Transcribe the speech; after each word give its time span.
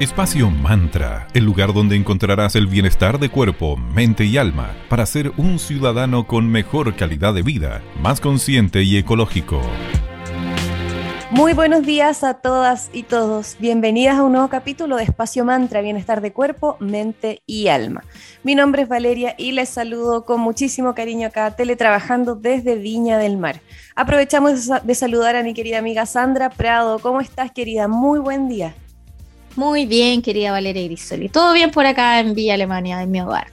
Espacio 0.00 0.50
Mantra, 0.50 1.28
el 1.34 1.44
lugar 1.44 1.74
donde 1.74 1.94
encontrarás 1.94 2.56
el 2.56 2.66
bienestar 2.66 3.18
de 3.18 3.28
cuerpo, 3.28 3.76
mente 3.76 4.24
y 4.24 4.38
alma 4.38 4.74
para 4.88 5.04
ser 5.04 5.30
un 5.36 5.58
ciudadano 5.58 6.26
con 6.26 6.48
mejor 6.48 6.96
calidad 6.96 7.34
de 7.34 7.42
vida, 7.42 7.82
más 8.00 8.18
consciente 8.18 8.82
y 8.82 8.96
ecológico. 8.96 9.60
Muy 11.30 11.52
buenos 11.52 11.84
días 11.84 12.24
a 12.24 12.32
todas 12.32 12.88
y 12.94 13.02
todos. 13.02 13.58
Bienvenidas 13.58 14.16
a 14.16 14.22
un 14.22 14.32
nuevo 14.32 14.48
capítulo 14.48 14.96
de 14.96 15.02
Espacio 15.02 15.44
Mantra, 15.44 15.82
Bienestar 15.82 16.22
de 16.22 16.32
Cuerpo, 16.32 16.78
Mente 16.80 17.42
y 17.44 17.68
Alma. 17.68 18.02
Mi 18.42 18.54
nombre 18.54 18.80
es 18.80 18.88
Valeria 18.88 19.34
y 19.36 19.52
les 19.52 19.68
saludo 19.68 20.24
con 20.24 20.40
muchísimo 20.40 20.94
cariño 20.94 21.26
acá, 21.26 21.54
teletrabajando 21.56 22.36
desde 22.36 22.76
Viña 22.76 23.18
del 23.18 23.36
Mar. 23.36 23.60
Aprovechamos 23.96 24.66
de 24.82 24.94
saludar 24.94 25.36
a 25.36 25.42
mi 25.42 25.52
querida 25.52 25.76
amiga 25.76 26.06
Sandra 26.06 26.48
Prado. 26.48 27.00
¿Cómo 27.00 27.20
estás, 27.20 27.52
querida? 27.52 27.86
Muy 27.86 28.18
buen 28.18 28.48
día. 28.48 28.74
Muy 29.60 29.84
bien, 29.84 30.22
querida 30.22 30.52
Valeria 30.52 30.84
Grisoli. 30.84 31.28
Todo 31.28 31.52
bien 31.52 31.70
por 31.70 31.84
acá 31.84 32.18
en 32.18 32.32
Villa 32.34 32.54
Alemania, 32.54 33.02
en 33.02 33.10
mi 33.10 33.20
hogar. 33.20 33.48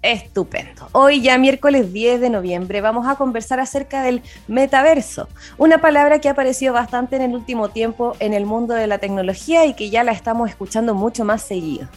Estupendo. 0.00 0.88
Hoy 0.92 1.20
ya 1.20 1.36
miércoles 1.36 1.92
10 1.92 2.18
de 2.22 2.30
noviembre 2.30 2.80
vamos 2.80 3.06
a 3.06 3.16
conversar 3.16 3.60
acerca 3.60 4.02
del 4.02 4.22
metaverso, 4.48 5.28
una 5.58 5.76
palabra 5.82 6.18
que 6.18 6.28
ha 6.28 6.32
aparecido 6.32 6.72
bastante 6.72 7.16
en 7.16 7.20
el 7.20 7.34
último 7.34 7.68
tiempo 7.68 8.16
en 8.20 8.32
el 8.32 8.46
mundo 8.46 8.72
de 8.72 8.86
la 8.86 8.96
tecnología 8.96 9.66
y 9.66 9.74
que 9.74 9.90
ya 9.90 10.02
la 10.02 10.12
estamos 10.12 10.48
escuchando 10.48 10.94
mucho 10.94 11.26
más 11.26 11.42
seguido. 11.42 11.88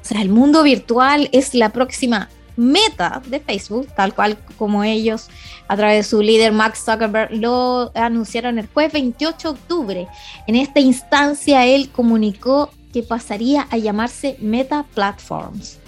O 0.00 0.04
sea, 0.06 0.22
el 0.22 0.30
mundo 0.30 0.62
virtual 0.62 1.28
es 1.32 1.52
la 1.52 1.68
próxima 1.68 2.30
meta 2.56 3.20
de 3.26 3.40
Facebook, 3.40 3.88
tal 3.94 4.14
cual 4.14 4.38
como 4.56 4.84
ellos 4.84 5.28
a 5.68 5.76
través 5.76 5.98
de 5.98 6.10
su 6.10 6.22
líder 6.22 6.52
Max 6.52 6.82
Zuckerberg 6.86 7.30
lo 7.32 7.92
anunciaron 7.94 8.58
el 8.58 8.68
jueves 8.68 8.94
28 8.94 9.52
de 9.52 9.58
octubre. 9.58 10.08
En 10.46 10.56
esta 10.56 10.80
instancia 10.80 11.66
él 11.66 11.90
comunicó 11.90 12.70
que 12.92 13.02
pasaría 13.02 13.66
a 13.70 13.76
llamarse 13.76 14.36
Meta 14.40 14.84
Platforms. 14.94 15.78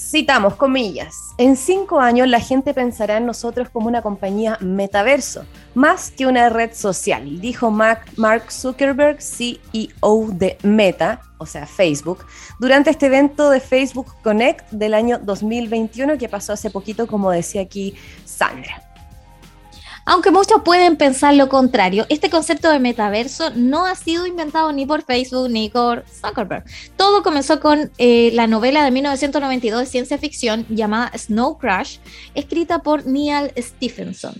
Citamos 0.00 0.54
comillas, 0.54 1.34
en 1.38 1.56
cinco 1.56 2.00
años 2.00 2.28
la 2.28 2.40
gente 2.40 2.72
pensará 2.72 3.16
en 3.16 3.26
nosotros 3.26 3.68
como 3.68 3.88
una 3.88 4.00
compañía 4.00 4.56
metaverso, 4.60 5.44
más 5.74 6.12
que 6.12 6.26
una 6.26 6.48
red 6.48 6.72
social, 6.72 7.40
dijo 7.40 7.70
Mark 7.70 8.50
Zuckerberg, 8.50 9.20
CEO 9.20 10.28
de 10.32 10.56
Meta, 10.62 11.20
o 11.38 11.46
sea 11.46 11.66
Facebook, 11.66 12.24
durante 12.58 12.90
este 12.90 13.06
evento 13.06 13.50
de 13.50 13.60
Facebook 13.60 14.14
Connect 14.22 14.70
del 14.70 14.94
año 14.94 15.18
2021 15.18 16.16
que 16.16 16.28
pasó 16.28 16.52
hace 16.52 16.70
poquito, 16.70 17.06
como 17.06 17.30
decía 17.30 17.62
aquí 17.62 17.94
Sandra. 18.24 18.87
Aunque 20.10 20.30
muchos 20.30 20.62
pueden 20.62 20.96
pensar 20.96 21.34
lo 21.34 21.50
contrario, 21.50 22.06
este 22.08 22.30
concepto 22.30 22.70
de 22.70 22.78
metaverso 22.78 23.50
no 23.54 23.84
ha 23.84 23.94
sido 23.94 24.26
inventado 24.26 24.72
ni 24.72 24.86
por 24.86 25.02
Facebook 25.02 25.50
ni 25.50 25.68
por 25.68 26.02
Zuckerberg. 26.08 26.64
Todo 26.96 27.22
comenzó 27.22 27.60
con 27.60 27.90
eh, 27.98 28.30
la 28.32 28.46
novela 28.46 28.82
de 28.82 28.90
1992 28.90 29.80
de 29.80 29.84
ciencia 29.84 30.16
ficción 30.16 30.64
llamada 30.70 31.12
Snow 31.14 31.58
Crash, 31.58 31.98
escrita 32.34 32.78
por 32.78 33.04
Neil 33.04 33.52
Stephenson. 33.58 34.32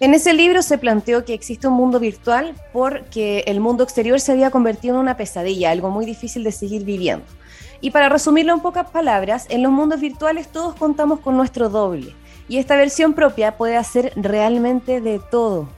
En 0.00 0.14
ese 0.14 0.32
libro 0.32 0.62
se 0.62 0.78
planteó 0.78 1.22
que 1.26 1.34
existe 1.34 1.68
un 1.68 1.74
mundo 1.74 2.00
virtual 2.00 2.54
porque 2.72 3.44
el 3.46 3.60
mundo 3.60 3.84
exterior 3.84 4.18
se 4.20 4.32
había 4.32 4.50
convertido 4.50 4.94
en 4.94 5.02
una 5.02 5.18
pesadilla, 5.18 5.70
algo 5.70 5.90
muy 5.90 6.06
difícil 6.06 6.44
de 6.44 6.52
seguir 6.52 6.86
viviendo. 6.86 7.26
Y 7.82 7.90
para 7.90 8.08
resumirlo 8.08 8.54
en 8.54 8.60
pocas 8.60 8.88
palabras, 8.88 9.48
en 9.50 9.62
los 9.62 9.70
mundos 9.70 10.00
virtuales 10.00 10.48
todos 10.48 10.74
contamos 10.76 11.20
con 11.20 11.36
nuestro 11.36 11.68
doble 11.68 12.14
y 12.48 12.58
esta 12.58 12.76
versión 12.76 13.14
propia 13.14 13.56
puede 13.56 13.76
hacer 13.76 14.12
realmente 14.16 15.00
de 15.00 15.20
todo. 15.30 15.68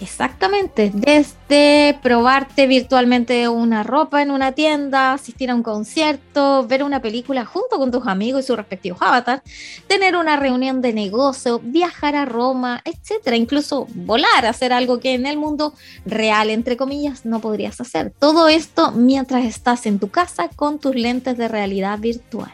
Exactamente, 0.00 0.92
desde 0.94 1.98
probarte 2.02 2.68
virtualmente 2.68 3.48
una 3.48 3.82
ropa 3.82 4.22
en 4.22 4.30
una 4.30 4.52
tienda, 4.52 5.12
asistir 5.12 5.50
a 5.50 5.56
un 5.56 5.64
concierto, 5.64 6.64
ver 6.68 6.84
una 6.84 7.02
película 7.02 7.44
junto 7.44 7.78
con 7.78 7.90
tus 7.90 8.06
amigos 8.06 8.44
y 8.44 8.46
sus 8.46 8.56
respectivos 8.56 9.02
avatars, 9.02 9.42
tener 9.88 10.14
una 10.14 10.36
reunión 10.36 10.82
de 10.82 10.92
negocio, 10.92 11.60
viajar 11.64 12.14
a 12.14 12.26
Roma, 12.26 12.80
etcétera, 12.84 13.36
incluso 13.36 13.88
volar, 13.92 14.46
hacer 14.46 14.72
algo 14.72 15.00
que 15.00 15.14
en 15.14 15.26
el 15.26 15.36
mundo 15.36 15.74
real, 16.06 16.50
entre 16.50 16.76
comillas, 16.76 17.24
no 17.24 17.40
podrías 17.40 17.80
hacer. 17.80 18.12
Todo 18.20 18.46
esto 18.48 18.92
mientras 18.92 19.44
estás 19.44 19.84
en 19.86 19.98
tu 19.98 20.10
casa 20.10 20.48
con 20.54 20.78
tus 20.78 20.94
lentes 20.94 21.36
de 21.36 21.48
realidad 21.48 21.98
virtual. 21.98 22.52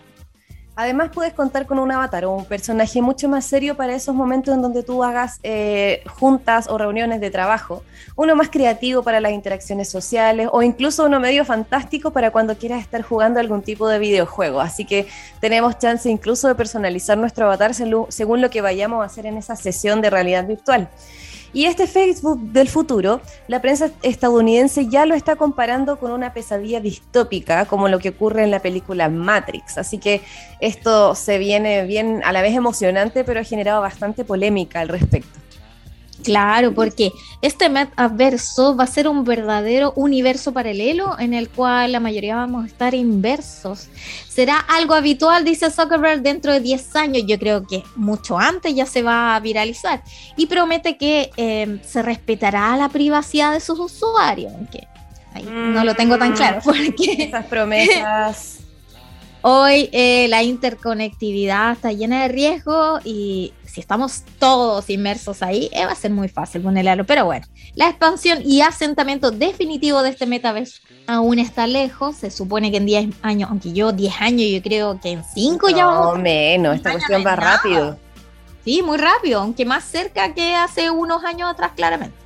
Además 0.77 1.11
puedes 1.15 1.33
contar 1.33 1.67
con 1.67 1.79
un 1.79 1.93
avatar 1.93 2.25
o 2.25 2.33
un 2.33 2.45
personaje 2.45 3.01
mucho 3.01 3.29
más 3.29 3.45
serio 3.45 3.77
para 3.77 3.95
esos 3.95 4.15
momentos 4.15 4.55
en 4.55 4.61
donde 4.61 4.83
tú 4.83 5.05
hagas 5.05 5.39
eh, 5.45 6.03
juntas 6.19 6.67
o 6.69 6.77
reuniones 6.79 7.21
de 7.21 7.31
trabajo, 7.31 7.85
uno 8.17 8.35
más 8.35 8.49
creativo 8.49 9.05
para 9.05 9.21
las 9.21 9.33
interacciones 9.33 9.89
sociales 9.89 10.49
o 10.51 10.63
incluso 10.63 11.05
uno 11.05 11.21
medio 11.21 11.45
fantástico 11.45 12.11
para 12.11 12.33
cuando 12.33 12.57
quieras 12.57 12.81
estar 12.81 13.03
jugando 13.03 13.39
algún 13.39 13.63
tipo 13.63 13.87
de 13.89 14.01
videojuego. 14.01 14.61
Así 14.61 14.85
que 14.85 15.07
tenemos 15.39 15.79
chance 15.79 16.11
incluso 16.11 16.49
de 16.49 16.57
personalizar 16.57 17.17
nuestro 17.19 17.47
avatar 17.47 17.73
según 17.75 18.41
lo 18.41 18.51
que 18.51 18.61
vayamos 18.61 19.03
a 19.03 19.07
hacer 19.07 19.27
en 19.27 19.37
esa 19.37 19.55
sesión 19.55 20.01
de 20.01 20.11
realidad 20.11 20.45
virtual. 20.45 20.89
Y 21.55 21.67
este 21.67 21.87
Facebook 21.87 22.41
del 22.53 22.69
futuro, 22.69 23.21
la 23.47 23.63
prensa 23.63 23.89
estadounidense 24.03 24.89
ya 24.89 25.07
lo 25.07 25.15
está 25.15 25.37
comparando 25.37 26.01
con 26.01 26.11
una 26.11 26.35
pesadilla 26.35 26.81
distópica, 26.81 27.65
como 27.67 27.89
lo 27.89 28.01
que 28.01 28.09
ocurre 28.09 28.43
en 28.43 28.51
la 28.51 28.59
película 28.59 29.09
Matrix. 29.09 29.79
Así 29.79 29.99
que 29.99 30.21
esto 30.61 31.15
se 31.15 31.39
viene 31.39 31.85
bien 31.85 32.23
a 32.25 32.33
la 32.33 32.43
vez 32.43 32.55
emocionante, 32.55 33.23
pero 33.23 33.39
ha 33.39 33.45
generado 33.45 33.81
bastante 33.81 34.25
polémica 34.25 34.81
al 34.81 34.89
respecto. 34.89 35.44
Claro, 36.23 36.73
porque 36.73 37.13
este 37.43 37.69
metaverso 37.69 38.77
va 38.77 38.85
a 38.85 38.87
ser 38.87 39.09
un 39.09 39.25
verdadero 39.25 39.93
universo 39.97 40.53
paralelo 40.53 41.19
en 41.19 41.35
el 41.35 41.49
cual 41.49 41.93
la 41.93 42.01
mayoría 42.01 42.37
vamos 42.37 42.65
a 42.65 42.67
estar 42.67 42.95
inversos. 42.95 43.89
Será 44.29 44.59
algo 44.59 44.95
habitual, 44.95 45.45
dice 45.45 45.71
Zuckerberg, 45.71 46.23
dentro 46.23 46.53
de 46.53 46.61
10 46.61 46.97
años. 46.97 47.25
Yo 47.27 47.39
creo 47.39 47.67
que 47.67 47.83
mucho 47.97 48.39
antes 48.39 48.75
ya 48.75 48.87
se 48.87 49.03
va 49.03 49.35
a 49.35 49.41
viralizar. 49.41 50.03
Y 50.37 50.47
promete 50.47 50.97
que 50.97 51.31
em, 51.37 51.81
se 51.83 52.03
respetará 52.03 52.77
la 52.77 52.89
privacidad 52.89 53.53
de 53.53 53.61
sus 53.61 53.79
usuarios, 53.79 54.53
aunque 54.55 54.87
no 55.47 55.85
lo 55.85 55.95
tengo 55.95 56.17
tan 56.17 56.33
claro. 56.33 56.61
Mm, 56.61 56.63
porque 56.65 57.25
esas 57.25 57.47
promesas 57.47 58.64
Hoy 59.47 59.91
eh, 59.93 60.27
la 60.31 60.43
interconectividad 60.43 61.73
está 61.73 61.93
llena 61.93 62.23
de 62.23 62.29
riesgo 62.29 62.99
y 63.05 63.53
si 63.67 63.79
estamos 63.79 64.23
todos 64.39 64.89
inmersos 64.89 65.43
ahí, 65.43 65.69
eh, 65.75 65.85
va 65.85 65.93
a 65.93 65.95
ser 65.95 66.13
muy 66.13 66.31
fácil 66.31 66.63
ponerlo. 66.63 67.05
Pero 67.05 67.27
bueno, 67.27 67.45
la 67.75 67.91
expansión 67.91 68.39
y 68.43 68.63
asentamiento 68.63 69.31
definitivo 69.31 70.03
de 70.03 70.09
este 70.09 70.25
metaverso 70.25 70.81
aún 71.07 71.39
está 71.39 71.67
lejos. 71.67 72.17
Se 72.17 72.31
supone 72.31 72.71
que 72.71 72.79
en 72.79 72.87
10 72.87 73.17
años, 73.21 73.51
aunque 73.51 73.75
yo 73.75 73.93
10 73.93 74.15
años, 74.23 74.49
yo 74.51 74.63
creo 74.63 74.99
que 74.99 75.11
en 75.11 75.23
5 75.23 75.69
ya 75.69 75.85
vamos. 75.85 76.17
No, 76.17 76.23
menos, 76.23 76.77
esta 76.77 76.93
cuestión 76.93 77.23
va 77.23 77.37
rápido. 77.37 77.99
Sí, 78.65 78.81
muy 78.81 78.97
rápido, 78.97 79.41
aunque 79.41 79.67
más 79.67 79.85
cerca 79.85 80.33
que 80.33 80.55
hace 80.55 80.91
unos 80.91 81.23
años 81.23 81.51
atrás, 81.51 81.73
claramente. 81.77 82.24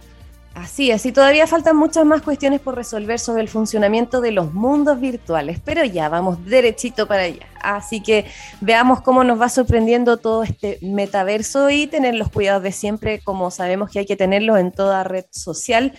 Así 0.61 0.91
es, 0.91 1.07
y 1.07 1.13
todavía 1.13 1.47
faltan 1.47 1.77
muchas 1.77 2.05
más 2.05 2.21
cuestiones 2.21 2.61
por 2.61 2.75
resolver 2.75 3.21
sobre 3.21 3.43
el 3.43 3.49
funcionamiento 3.49 4.21
de 4.21 4.33
los 4.33 4.53
mundos 4.53 4.99
virtuales, 4.99 5.61
pero 5.65 5.85
ya 5.85 6.09
vamos 6.09 6.45
derechito 6.47 7.07
para 7.07 7.23
allá. 7.23 7.47
Así 7.63 8.03
que 8.03 8.25
veamos 8.61 9.01
cómo 9.03 9.23
nos 9.23 9.41
va 9.41 9.49
sorprendiendo 9.51 10.17
todo 10.17 10.43
este 10.43 10.79
metaverso 10.83 11.71
y 11.71 11.87
tener 11.87 12.17
los 12.17 12.31
cuidados 12.31 12.65
de 12.65 12.73
siempre, 12.73 13.21
como 13.21 13.53
sabemos 13.53 13.89
que 13.91 14.01
hay 14.01 14.07
que 14.07 14.17
tenerlos 14.17 14.59
en 14.59 14.73
toda 14.73 15.05
red 15.05 15.27
social, 15.31 15.93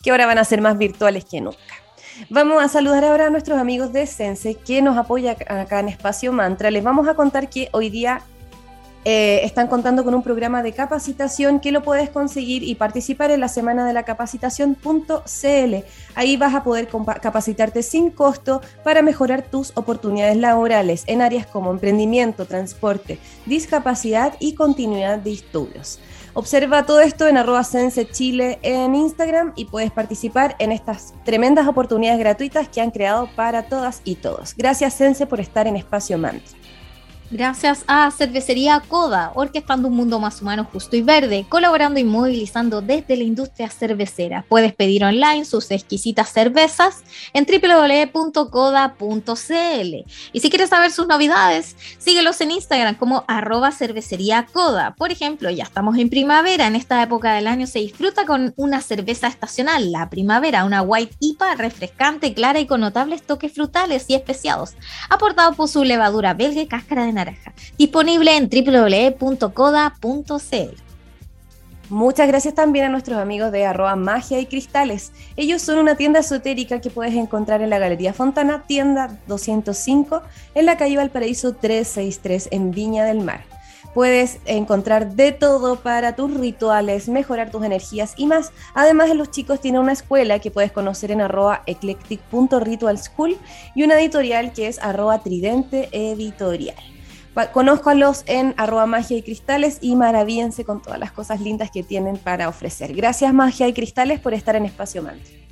que 0.00 0.12
ahora 0.12 0.26
van 0.26 0.38
a 0.38 0.44
ser 0.44 0.60
más 0.60 0.78
virtuales 0.78 1.24
que 1.24 1.40
nunca. 1.40 1.58
Vamos 2.30 2.62
a 2.62 2.68
saludar 2.68 3.04
ahora 3.04 3.26
a 3.26 3.30
nuestros 3.30 3.58
amigos 3.58 3.92
de 3.92 4.06
Sense 4.06 4.54
que 4.54 4.80
nos 4.80 4.96
apoya 4.96 5.32
acá 5.48 5.80
en 5.80 5.88
Espacio 5.88 6.32
Mantra. 6.32 6.70
Les 6.70 6.84
vamos 6.84 7.08
a 7.08 7.14
contar 7.14 7.50
que 7.50 7.68
hoy 7.72 7.90
día 7.90 8.22
eh, 9.04 9.40
están 9.44 9.68
contando 9.68 10.02
con 10.04 10.14
un 10.14 10.22
programa 10.22 10.62
de 10.62 10.72
capacitación 10.72 11.60
que 11.60 11.72
lo 11.72 11.82
puedes 11.82 12.10
conseguir 12.10 12.62
y 12.62 12.74
participar 12.74 13.30
en 13.30 13.40
la 13.40 13.48
semana 13.48 13.86
de 13.86 13.92
la 13.92 14.04
capacitación.cl. 14.04 15.74
Ahí 16.14 16.36
vas 16.36 16.54
a 16.54 16.64
poder 16.64 16.88
capacitarte 17.20 17.82
sin 17.82 18.10
costo 18.10 18.62
para 18.82 19.02
mejorar 19.02 19.42
tus 19.42 19.72
oportunidades 19.76 20.36
laborales 20.36 21.04
en 21.06 21.22
áreas 21.22 21.46
como 21.46 21.70
emprendimiento, 21.70 22.46
transporte, 22.46 23.18
discapacidad 23.46 24.34
y 24.40 24.54
continuidad 24.54 25.18
de 25.18 25.32
estudios. 25.32 26.00
Observa 26.36 26.84
todo 26.84 27.00
esto 27.00 27.28
en 27.28 27.36
arroba 27.36 27.62
Sense 27.62 28.08
Chile 28.10 28.58
en 28.62 28.96
Instagram 28.96 29.52
y 29.54 29.66
puedes 29.66 29.92
participar 29.92 30.56
en 30.58 30.72
estas 30.72 31.14
tremendas 31.24 31.68
oportunidades 31.68 32.18
gratuitas 32.18 32.68
que 32.68 32.80
han 32.80 32.90
creado 32.90 33.28
para 33.36 33.68
todas 33.68 34.00
y 34.04 34.16
todos. 34.16 34.54
Gracias 34.56 34.94
Sense 34.94 35.26
por 35.26 35.38
estar 35.38 35.68
en 35.68 35.76
Espacio 35.76 36.18
Mantra. 36.18 36.63
Gracias 37.30 37.84
a 37.86 38.10
Cervecería 38.10 38.82
Coda, 38.86 39.32
orquestando 39.34 39.88
un 39.88 39.96
mundo 39.96 40.20
más 40.20 40.42
humano, 40.42 40.68
justo 40.70 40.94
y 40.94 41.00
verde, 41.00 41.46
colaborando 41.48 41.98
y 41.98 42.04
movilizando 42.04 42.82
desde 42.82 43.16
la 43.16 43.24
industria 43.24 43.70
cervecera. 43.70 44.44
Puedes 44.46 44.74
pedir 44.74 45.04
online 45.04 45.46
sus 45.46 45.70
exquisitas 45.70 46.28
cervezas 46.30 47.02
en 47.32 47.46
www.coda.cl. 47.46 48.44
Y 50.32 50.40
si 50.40 50.50
quieres 50.50 50.68
saber 50.68 50.90
sus 50.92 51.06
novedades, 51.06 51.76
síguelos 51.98 52.42
en 52.42 52.50
Instagram 52.50 52.94
como 52.96 53.24
arroba 53.26 53.72
cervecería 53.72 54.46
Coda. 54.52 54.94
Por 54.94 55.10
ejemplo, 55.10 55.48
ya 55.48 55.64
estamos 55.64 55.96
en 55.96 56.10
primavera, 56.10 56.66
en 56.66 56.76
esta 56.76 57.02
época 57.02 57.32
del 57.32 57.46
año 57.46 57.66
se 57.66 57.78
disfruta 57.78 58.26
con 58.26 58.52
una 58.56 58.82
cerveza 58.82 59.28
estacional, 59.28 59.90
la 59.90 60.10
primavera, 60.10 60.66
una 60.66 60.82
white 60.82 61.16
IPA 61.20 61.54
refrescante, 61.54 62.34
clara 62.34 62.60
y 62.60 62.66
con 62.66 62.82
notables 62.82 63.22
toques 63.22 63.54
frutales 63.54 64.04
y 64.08 64.14
especiados, 64.14 64.74
aportado 65.08 65.54
por 65.54 65.68
su 65.68 65.84
levadura 65.84 66.34
belga 66.34 66.60
y 66.60 66.66
cáscara 66.66 67.06
de 67.06 67.13
naranja 67.14 67.54
disponible 67.78 68.36
en 68.36 68.50
www.coda.cl. 68.50 70.84
Muchas 71.90 72.26
gracias 72.26 72.54
también 72.54 72.86
a 72.86 72.88
nuestros 72.88 73.18
amigos 73.18 73.52
de 73.52 73.66
arroba 73.66 73.94
magia 73.94 74.40
y 74.40 74.46
cristales. 74.46 75.12
Ellos 75.36 75.60
son 75.60 75.78
una 75.78 75.96
tienda 75.96 76.20
esotérica 76.20 76.80
que 76.80 76.88
puedes 76.88 77.14
encontrar 77.14 77.60
en 77.60 77.68
la 77.68 77.78
Galería 77.78 78.14
Fontana, 78.14 78.64
tienda 78.66 79.18
205, 79.26 80.22
en 80.54 80.66
la 80.66 80.78
calle 80.78 80.96
Valparaíso 80.96 81.54
363 81.54 82.48
en 82.52 82.70
Viña 82.70 83.04
del 83.04 83.20
Mar. 83.20 83.44
Puedes 83.92 84.38
encontrar 84.46 85.14
de 85.14 85.32
todo 85.32 85.76
para 85.76 86.16
tus 86.16 86.34
rituales, 86.34 87.08
mejorar 87.08 87.50
tus 87.50 87.62
energías 87.62 88.14
y 88.16 88.26
más. 88.26 88.50
Además, 88.74 89.14
los 89.14 89.30
chicos 89.30 89.60
tienen 89.60 89.82
una 89.82 89.92
escuela 89.92 90.38
que 90.38 90.50
puedes 90.50 90.72
conocer 90.72 91.12
en 91.12 91.20
arroba 91.20 91.62
eclectic.ritualschool 91.66 93.36
y 93.74 93.84
una 93.84 94.00
editorial 94.00 94.52
que 94.52 94.68
es 94.68 94.80
arroba 94.80 95.20
tridente 95.20 95.90
editorial. 95.92 96.93
Conózcalos 97.52 98.22
en 98.26 98.54
arroba 98.56 98.86
magia 98.86 99.16
y 99.16 99.22
cristales 99.22 99.78
y 99.80 99.96
maravíense 99.96 100.64
con 100.64 100.80
todas 100.80 101.00
las 101.00 101.10
cosas 101.10 101.40
lindas 101.40 101.70
que 101.70 101.82
tienen 101.82 102.16
para 102.16 102.48
ofrecer. 102.48 102.94
Gracias 102.94 103.34
Magia 103.34 103.66
y 103.66 103.72
Cristales 103.72 104.20
por 104.20 104.34
estar 104.34 104.54
en 104.56 104.66
Espacio 104.66 105.02
Mantra. 105.02 105.44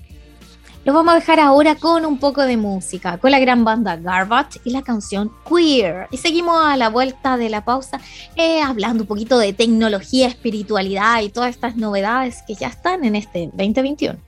Lo 0.84 0.92
vamos 0.92 1.12
a 1.12 1.16
dejar 1.16 1.38
ahora 1.38 1.76
con 1.76 2.04
un 2.04 2.18
poco 2.18 2.42
de 2.42 2.56
música, 2.56 3.18
con 3.18 3.30
la 3.30 3.38
gran 3.38 3.62
banda 3.62 3.96
Garbage 3.96 4.60
y 4.64 4.70
la 4.70 4.82
canción 4.82 5.30
Queer. 5.48 6.08
Y 6.10 6.16
seguimos 6.16 6.56
a 6.64 6.76
la 6.76 6.88
vuelta 6.88 7.36
de 7.36 7.48
la 7.48 7.64
pausa 7.64 8.00
eh, 8.34 8.60
hablando 8.60 9.04
un 9.04 9.06
poquito 9.06 9.38
de 9.38 9.52
tecnología, 9.52 10.26
espiritualidad 10.26 11.22
y 11.22 11.28
todas 11.28 11.50
estas 11.50 11.76
novedades 11.76 12.42
que 12.48 12.56
ya 12.56 12.66
están 12.66 13.04
en 13.04 13.14
este 13.14 13.46
2021. 13.52 14.18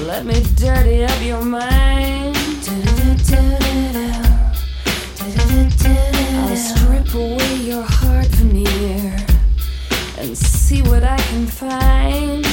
Let 0.00 0.26
me 0.26 0.42
dirty 0.56 1.04
up 1.04 1.22
your 1.22 1.44
mind. 1.44 2.36
I'll 6.34 6.56
strip 6.56 7.14
away 7.14 7.54
your 7.58 7.84
heart 7.84 8.26
veneer 8.26 9.16
and 10.18 10.36
see 10.36 10.82
what 10.82 11.04
I 11.04 11.18
can 11.18 11.46
find. 11.46 12.49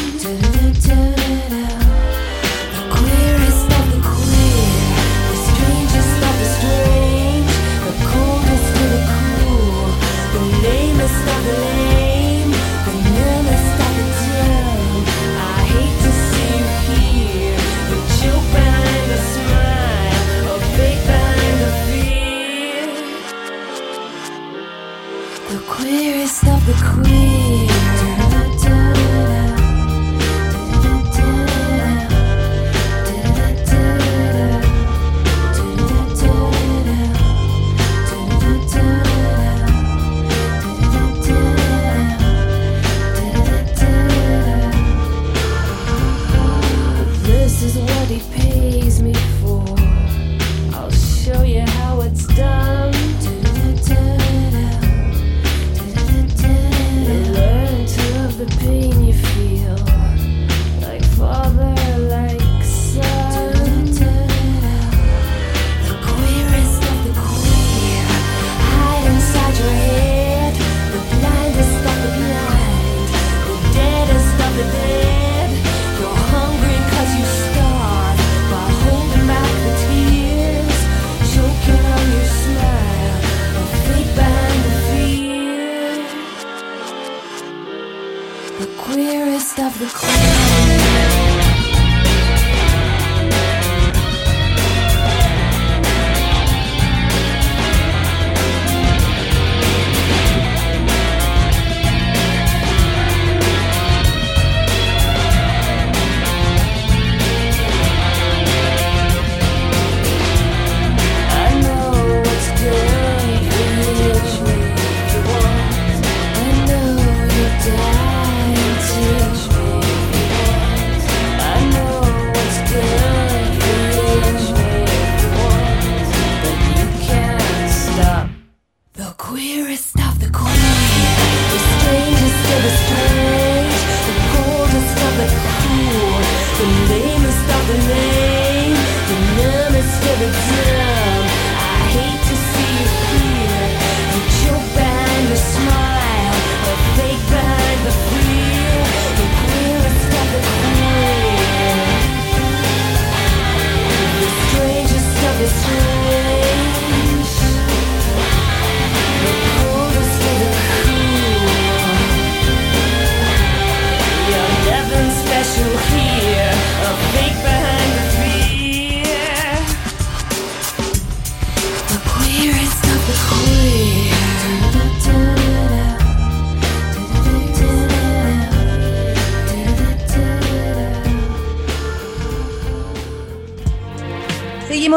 the 26.67 26.73
queen. 26.73 27.76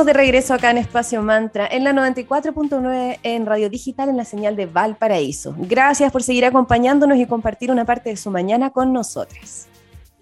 De 0.04 0.14
regreso 0.14 0.54
acá 0.54 0.70
en 0.70 0.78
Espacio 0.78 1.20
Mantra, 1.20 1.66
en 1.66 1.84
la 1.84 1.92
94.9 1.92 3.18
en 3.22 3.44
Radio 3.44 3.68
Digital, 3.68 4.08
en 4.08 4.16
la 4.16 4.24
señal 4.24 4.56
de 4.56 4.64
Valparaíso. 4.64 5.54
Gracias 5.58 6.10
por 6.10 6.22
seguir 6.22 6.46
acompañándonos 6.46 7.18
y 7.18 7.26
compartir 7.26 7.70
una 7.70 7.84
parte 7.84 8.08
de 8.08 8.16
su 8.16 8.30
mañana 8.30 8.70
con 8.70 8.94
nosotros. 8.94 9.66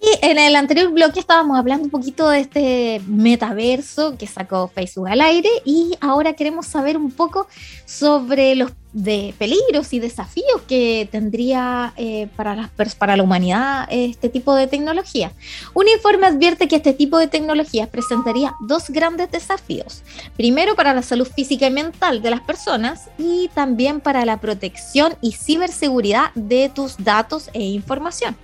Y 0.01 0.27
en 0.27 0.37
el 0.37 0.57
anterior 0.57 0.91
bloque 0.91 1.21
estábamos 1.21 1.57
hablando 1.57 1.85
un 1.85 1.91
poquito 1.91 2.29
de 2.29 2.41
este 2.41 3.01
metaverso 3.07 4.19
que 4.19 4.27
sacó 4.27 4.67
Facebook 4.67 5.09
al 5.09 5.21
aire 5.21 5.49
y 5.65 5.97
ahora 6.01 6.33
queremos 6.33 6.67
saber 6.67 6.97
un 6.97 7.13
poco 7.13 7.47
sobre 7.85 8.57
los 8.57 8.73
de 8.99 9.33
peligros 9.39 9.93
y 9.93 10.01
desafíos 10.01 10.61
que 10.67 11.09
tendría 11.13 11.93
eh, 11.97 12.29
para, 12.35 12.57
las, 12.57 12.95
para 12.97 13.17
la 13.17 13.23
humanidad 13.23 13.87
este 13.91 14.29
tipo 14.29 14.57
de 14.57 14.67
tecnología. 14.67 15.33
Un 15.73 15.87
informe 15.89 16.27
advierte 16.27 16.67
que 16.67 16.77
este 16.77 16.93
tipo 16.93 17.17
de 17.19 17.29
tecnologías 17.29 17.89
presentaría 17.89 18.55
dos 18.67 18.91
grandes 18.91 19.31
desafíos. 19.31 20.03
Primero 20.37 20.75
para 20.75 20.95
la 20.95 21.03
salud 21.03 21.29
física 21.29 21.67
y 21.67 21.71
mental 21.71 22.23
de 22.23 22.31
las 22.31 22.41
personas 22.41 23.09
y 23.19 23.49
también 23.55 24.01
para 24.01 24.25
la 24.25 24.41
protección 24.41 25.15
y 25.21 25.33
ciberseguridad 25.33 26.33
de 26.35 26.69
tus 26.69 26.97
datos 26.99 27.51
e 27.53 27.63
información. 27.63 28.37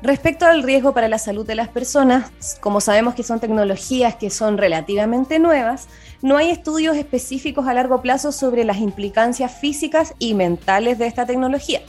Respecto 0.00 0.46
al 0.46 0.62
riesgo 0.62 0.94
para 0.94 1.08
la 1.08 1.18
salud 1.18 1.44
de 1.44 1.56
las 1.56 1.68
personas, 1.68 2.30
como 2.60 2.80
sabemos 2.80 3.16
que 3.16 3.24
son 3.24 3.40
tecnologías 3.40 4.14
que 4.14 4.30
son 4.30 4.56
relativamente 4.56 5.40
nuevas, 5.40 5.88
no 6.22 6.36
hay 6.36 6.50
estudios 6.50 6.96
específicos 6.96 7.66
a 7.66 7.74
largo 7.74 8.02
plazo 8.02 8.32
sobre 8.32 8.64
las 8.64 8.78
implicancias 8.78 9.58
físicas 9.60 10.14
y 10.18 10.34
mentales 10.34 10.98
de 10.98 11.06
esta 11.06 11.26
tecnología. 11.26 11.82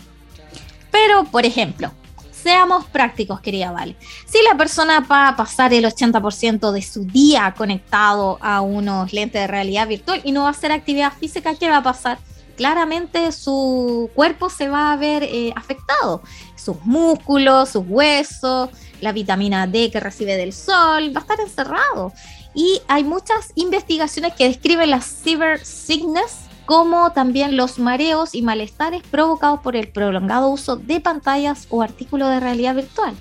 Pero, 0.92 1.24
por 1.26 1.46
ejemplo, 1.46 1.92
seamos 2.32 2.86
prácticos, 2.86 3.42
querida 3.42 3.72
Vale. 3.72 3.96
Si 4.26 4.38
la 4.50 4.58
persona 4.58 5.02
va 5.02 5.30
a 5.30 5.36
pasar 5.36 5.74
el 5.74 5.86
80% 5.86 6.72
de 6.72 6.82
su 6.82 7.06
día 7.06 7.54
conectado 7.58 8.38
a 8.42 8.62
unos 8.62 9.14
lentes 9.14 9.42
de 9.42 9.48
realidad 9.48 9.88
virtual 9.88 10.22
y 10.24 10.32
no 10.32 10.42
va 10.42 10.48
a 10.48 10.52
hacer 10.52 10.72
actividad 10.72 11.14
física, 11.14 11.56
¿qué 11.56 11.70
va 11.70 11.78
a 11.78 11.84
pasar? 11.84 12.18
Claramente 12.56 13.32
su 13.32 14.10
cuerpo 14.14 14.50
se 14.50 14.68
va 14.68 14.92
a 14.92 14.98
ver 14.98 15.24
eh, 15.24 15.54
afectado 15.56 16.22
sus 16.56 16.86
músculos, 16.86 17.70
sus 17.70 17.86
huesos, 17.88 18.70
la 19.02 19.12
vitamina 19.12 19.66
D 19.66 19.90
que 19.92 20.00
recibe 20.00 20.36
del 20.36 20.54
sol, 20.54 21.16
va 21.16 21.20
a 21.20 21.22
estar 21.22 21.40
encerrado. 21.40 22.14
Y 22.54 22.82
hay 22.88 23.04
muchas 23.04 23.52
investigaciones 23.56 24.34
que 24.34 24.48
describen 24.48 24.90
la 24.90 25.02
cyber 25.02 25.64
sickness 25.64 26.50
como 26.66 27.12
también 27.14 27.58
los 27.58 27.80
mareos 27.80 28.36
y 28.36 28.42
malestares 28.42 29.02
provocados 29.04 29.62
por 29.62 29.76
el 29.76 29.88
prolongado 29.88 30.50
uso 30.50 30.76
de 30.76 31.00
pantallas 31.00 31.66
o 31.70 31.82
artículos 31.82 32.30
de 32.30 32.40
realidad 32.40 32.76
virtual. 32.76 33.16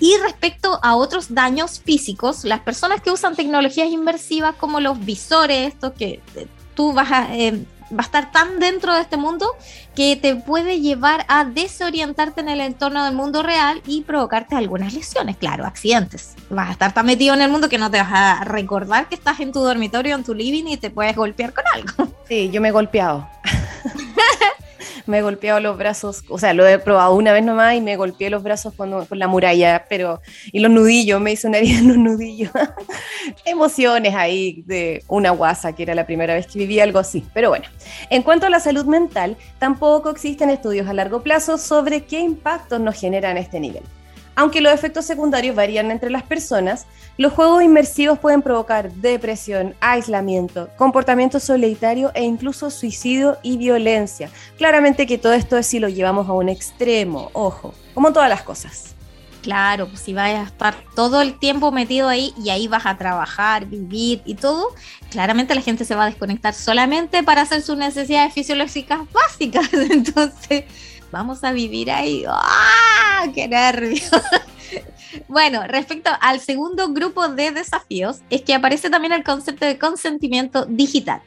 Y 0.00 0.16
respecto 0.18 0.78
a 0.82 0.96
otros 0.96 1.34
daños 1.34 1.80
físicos, 1.80 2.44
las 2.44 2.60
personas 2.60 3.00
que 3.00 3.10
usan 3.10 3.34
tecnologías 3.34 3.88
inmersivas 3.88 4.54
como 4.56 4.80
los 4.80 5.04
visores, 5.04 5.68
esto 5.74 5.94
que 5.94 6.20
eh, 6.34 6.46
tú 6.74 6.92
vas 6.92 7.10
a, 7.10 7.34
eh, 7.34 7.64
va 7.92 8.02
a 8.02 8.06
estar 8.06 8.32
tan 8.32 8.58
dentro 8.58 8.94
de 8.94 9.02
este 9.02 9.16
mundo 9.16 9.46
que 9.94 10.16
te 10.16 10.36
puede 10.36 10.80
llevar 10.80 11.24
a 11.28 11.44
desorientarte 11.44 12.40
en 12.40 12.48
el 12.48 12.60
entorno 12.60 13.04
del 13.04 13.14
mundo 13.14 13.42
real 13.42 13.82
y 13.86 14.02
provocarte 14.02 14.56
algunas 14.56 14.92
lesiones, 14.92 15.36
claro, 15.36 15.64
accidentes. 15.64 16.34
Vas 16.50 16.68
a 16.68 16.72
estar 16.72 16.92
tan 16.92 17.06
metido 17.06 17.34
en 17.34 17.42
el 17.42 17.50
mundo 17.50 17.68
que 17.68 17.78
no 17.78 17.90
te 17.90 17.98
vas 17.98 18.10
a 18.12 18.44
recordar 18.44 19.08
que 19.08 19.14
estás 19.14 19.40
en 19.40 19.52
tu 19.52 19.60
dormitorio, 19.60 20.14
en 20.14 20.24
tu 20.24 20.34
living 20.34 20.64
y 20.66 20.76
te 20.76 20.90
puedes 20.90 21.16
golpear 21.16 21.52
con 21.52 21.64
algo. 21.74 22.12
Sí, 22.28 22.50
yo 22.50 22.60
me 22.60 22.68
he 22.68 22.72
golpeado. 22.72 23.28
Me 25.06 25.18
he 25.18 25.22
golpeado 25.22 25.60
los 25.60 25.76
brazos, 25.78 26.24
o 26.28 26.38
sea, 26.38 26.52
lo 26.52 26.66
he 26.66 26.78
probado 26.78 27.14
una 27.14 27.32
vez 27.32 27.44
nomás 27.44 27.74
y 27.74 27.80
me 27.80 27.96
golpeé 27.96 28.30
los 28.30 28.42
brazos 28.42 28.74
con, 28.74 29.06
con 29.06 29.18
la 29.18 29.28
muralla, 29.28 29.86
pero, 29.88 30.20
y 30.52 30.60
los 30.60 30.70
nudillos, 30.70 31.20
me 31.20 31.32
hice 31.32 31.46
una 31.46 31.58
herida 31.58 31.78
en 31.78 31.88
los 31.88 31.96
nudillos. 31.96 32.50
Emociones 33.44 34.14
ahí 34.14 34.62
de 34.66 35.04
una 35.08 35.30
guasa, 35.30 35.74
que 35.74 35.82
era 35.82 35.94
la 35.94 36.06
primera 36.06 36.34
vez 36.34 36.46
que 36.46 36.58
viví 36.58 36.80
algo 36.80 36.98
así. 36.98 37.24
Pero 37.32 37.50
bueno, 37.50 37.66
en 38.10 38.22
cuanto 38.22 38.46
a 38.46 38.50
la 38.50 38.60
salud 38.60 38.84
mental, 38.86 39.36
tampoco 39.58 40.10
existen 40.10 40.50
estudios 40.50 40.88
a 40.88 40.92
largo 40.92 41.22
plazo 41.22 41.58
sobre 41.58 42.04
qué 42.04 42.20
impactos 42.20 42.80
nos 42.80 42.98
generan 42.98 43.36
este 43.36 43.60
nivel. 43.60 43.82
Aunque 44.36 44.60
los 44.60 44.72
efectos 44.72 45.06
secundarios 45.06 45.56
varían 45.56 45.90
entre 45.90 46.10
las 46.10 46.22
personas, 46.22 46.86
los 47.16 47.32
juegos 47.32 47.62
inmersivos 47.62 48.18
pueden 48.18 48.42
provocar 48.42 48.92
depresión, 48.92 49.74
aislamiento, 49.80 50.68
comportamiento 50.76 51.40
solitario 51.40 52.12
e 52.14 52.22
incluso 52.22 52.70
suicidio 52.70 53.38
y 53.42 53.56
violencia. 53.56 54.30
Claramente 54.58 55.06
que 55.06 55.16
todo 55.16 55.32
esto 55.32 55.56
es 55.56 55.66
si 55.66 55.78
lo 55.78 55.88
llevamos 55.88 56.28
a 56.28 56.34
un 56.34 56.50
extremo, 56.50 57.30
ojo, 57.32 57.72
como 57.94 58.12
todas 58.12 58.28
las 58.28 58.42
cosas. 58.42 58.94
Claro, 59.40 59.88
pues 59.88 60.00
si 60.00 60.12
vas 60.12 60.28
a 60.30 60.42
estar 60.42 60.74
todo 60.94 61.22
el 61.22 61.38
tiempo 61.38 61.72
metido 61.72 62.08
ahí 62.08 62.34
y 62.36 62.50
ahí 62.50 62.68
vas 62.68 62.84
a 62.84 62.98
trabajar, 62.98 63.64
vivir 63.64 64.20
y 64.26 64.34
todo, 64.34 64.74
claramente 65.10 65.54
la 65.54 65.62
gente 65.62 65.86
se 65.86 65.94
va 65.94 66.02
a 66.02 66.06
desconectar 66.06 66.52
solamente 66.52 67.22
para 67.22 67.42
hacer 67.42 67.62
sus 67.62 67.78
necesidades 67.78 68.34
fisiológicas 68.34 69.00
básicas. 69.12 69.72
Entonces, 69.90 70.64
vamos 71.10 71.42
a 71.44 71.52
vivir 71.52 71.90
ahí. 71.90 72.24
¡Ah! 72.28 73.05
¡Qué 73.34 73.48
nervios! 73.48 74.10
bueno, 75.28 75.66
respecto 75.66 76.10
al 76.20 76.40
segundo 76.40 76.92
grupo 76.92 77.28
de 77.28 77.50
desafíos, 77.50 78.18
es 78.30 78.42
que 78.42 78.54
aparece 78.54 78.90
también 78.90 79.12
el 79.12 79.24
concepto 79.24 79.66
de 79.66 79.78
consentimiento 79.78 80.66
digital. 80.66 81.22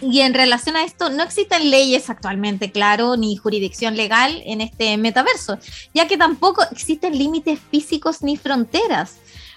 Y 0.00 0.20
en 0.20 0.34
relación 0.34 0.76
a 0.76 0.84
esto, 0.84 1.08
no 1.08 1.22
existen 1.22 1.70
leyes 1.70 2.10
actualmente, 2.10 2.70
claro, 2.70 3.16
ni 3.16 3.36
jurisdicción 3.36 3.96
legal 3.96 4.42
en 4.44 4.60
este 4.60 4.96
metaverso, 4.98 5.58
ya 5.94 6.06
que 6.06 6.18
tampoco 6.18 6.62
existen 6.70 7.16
límites 7.16 7.58
físicos 7.70 8.22
ni 8.22 8.36
fronteras. 8.36 9.16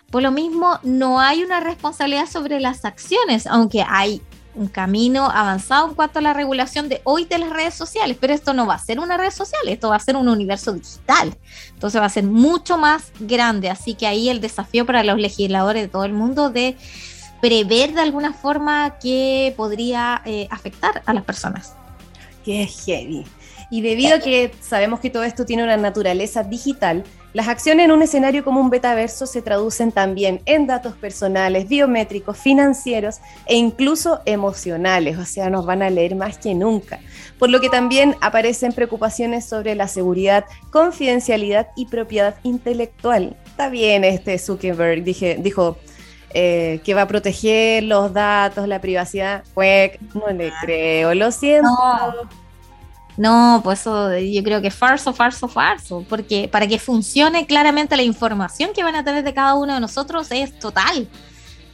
Por 0.10 0.24
lo 0.24 0.32
mismo, 0.32 0.80
no 0.84 1.20
hay 1.20 1.44
una 1.44 1.60
responsabilidad 1.60 2.28
sobre 2.28 2.60
las 2.60 2.86
acciones, 2.86 3.46
aunque 3.48 3.84
hay 3.88 4.22
un 4.60 4.68
camino 4.68 5.32
avanzado 5.32 5.88
en 5.88 5.96
cuanto 5.96 6.20
a 6.20 6.22
la 6.22 6.34
regulación 6.34 6.90
de 6.90 7.02
hoy 7.06 7.24
de 7.24 7.38
las 7.38 7.50
redes 7.50 7.74
sociales, 7.74 8.18
pero 8.20 8.34
esto 8.34 8.54
no 8.54 8.68
va 8.68 8.74
a 8.74 8.80
ser 8.80 9.00
una 9.00 9.16
red 9.16 9.32
social, 9.32 9.62
esto 9.68 9.90
va 9.90 9.96
a 9.96 10.00
ser 10.00 10.18
un 10.18 10.28
universo 10.28 10.74
digital. 10.74 11.34
Entonces 11.74 12.02
va 12.02 12.06
a 12.06 12.10
ser 12.10 12.26
mucho 12.26 12.78
más 12.78 13.12
grande, 13.20 13.70
así 13.70 13.94
que 13.94 14.06
ahí 14.06 14.30
el 14.30 14.42
desafío 14.42 14.86
para 14.86 15.04
los 15.04 15.18
legisladores 15.18 15.84
de 15.84 15.88
todo 15.88 16.04
el 16.04 16.14
mundo 16.14 16.50
de 16.50 16.76
prever 17.42 17.94
de 17.94 18.02
alguna 18.02 18.34
forma 18.34 19.00
que 19.00 19.54
podría 19.56 20.22
eh, 20.26 20.48
afectar 20.52 21.04
a 21.06 21.14
las 21.14 21.24
personas. 21.24 21.74
Qué 22.44 22.68
heavy. 22.68 23.26
Y 23.70 23.82
debido 23.82 24.16
a 24.16 24.20
que 24.20 24.52
sabemos 24.62 25.00
que 25.00 25.10
todo 25.10 25.24
esto 25.24 25.46
tiene 25.46 25.64
una 25.64 25.78
naturaleza 25.78 26.44
digital, 26.44 27.04
las 27.32 27.48
acciones 27.48 27.86
en 27.86 27.92
un 27.92 28.02
escenario 28.02 28.44
como 28.44 28.60
un 28.60 28.72
betaverso 28.72 29.28
se 29.28 29.44
traducen 29.44 29.92
también 29.92 30.42
en 30.46 30.66
datos 30.66 30.96
personales, 30.96 31.70
biométricos, 31.70 32.36
financieros 32.36 33.18
e 33.46 33.56
incluso 33.56 34.22
emocionales, 34.26 35.20
o 35.20 35.26
sea, 35.26 35.52
nos 35.52 35.68
van 35.68 35.84
a 35.84 35.92
leer 35.92 36.16
más 36.16 36.40
que 36.40 36.56
nunca. 36.56 37.00
Por 37.38 37.52
lo 37.52 37.62
que 37.62 37.70
también 37.70 38.16
aparecen 38.22 38.74
preocupaciones 38.74 39.46
sobre 39.46 39.76
la 39.76 39.88
seguridad, 39.88 40.46
confidencialidad 40.72 41.68
y 41.76 41.86
propiedad 41.86 42.36
intelectual. 42.42 43.38
Está 43.46 43.70
bien 43.70 44.04
este 44.04 44.40
Zuckerberg, 44.40 45.04
dije, 45.04 45.38
dijo 45.40 45.78
eh, 46.34 46.82
que 46.84 46.94
va 46.96 47.04
a 47.04 47.08
proteger 47.08 47.84
los 47.84 48.12
datos, 48.12 48.68
la 48.68 48.82
privacidad. 48.82 49.44
Pues 49.54 49.92
no 50.16 50.28
le 50.30 50.52
creo, 50.62 51.14
lo 51.14 51.32
siento. 51.32 51.70
No, 51.70 52.30
pues 53.64 53.82
eso 53.82 54.18
yo 54.18 54.44
creo 54.44 54.62
que 54.62 54.72
falso, 54.72 55.14
falso, 55.14 55.48
falso, 55.48 56.06
porque 56.08 56.48
para 56.48 56.68
que 56.68 56.80
funcione 56.80 57.46
claramente 57.46 57.98
la 57.98 58.04
información 58.04 58.72
que 58.74 58.84
van 58.84 58.96
a 58.96 59.04
tener 59.04 59.24
de 59.24 59.34
cada 59.34 59.56
uno 59.56 59.74
de 59.74 59.80
nosotros 59.82 60.28
es 60.32 60.58
total, 60.58 61.08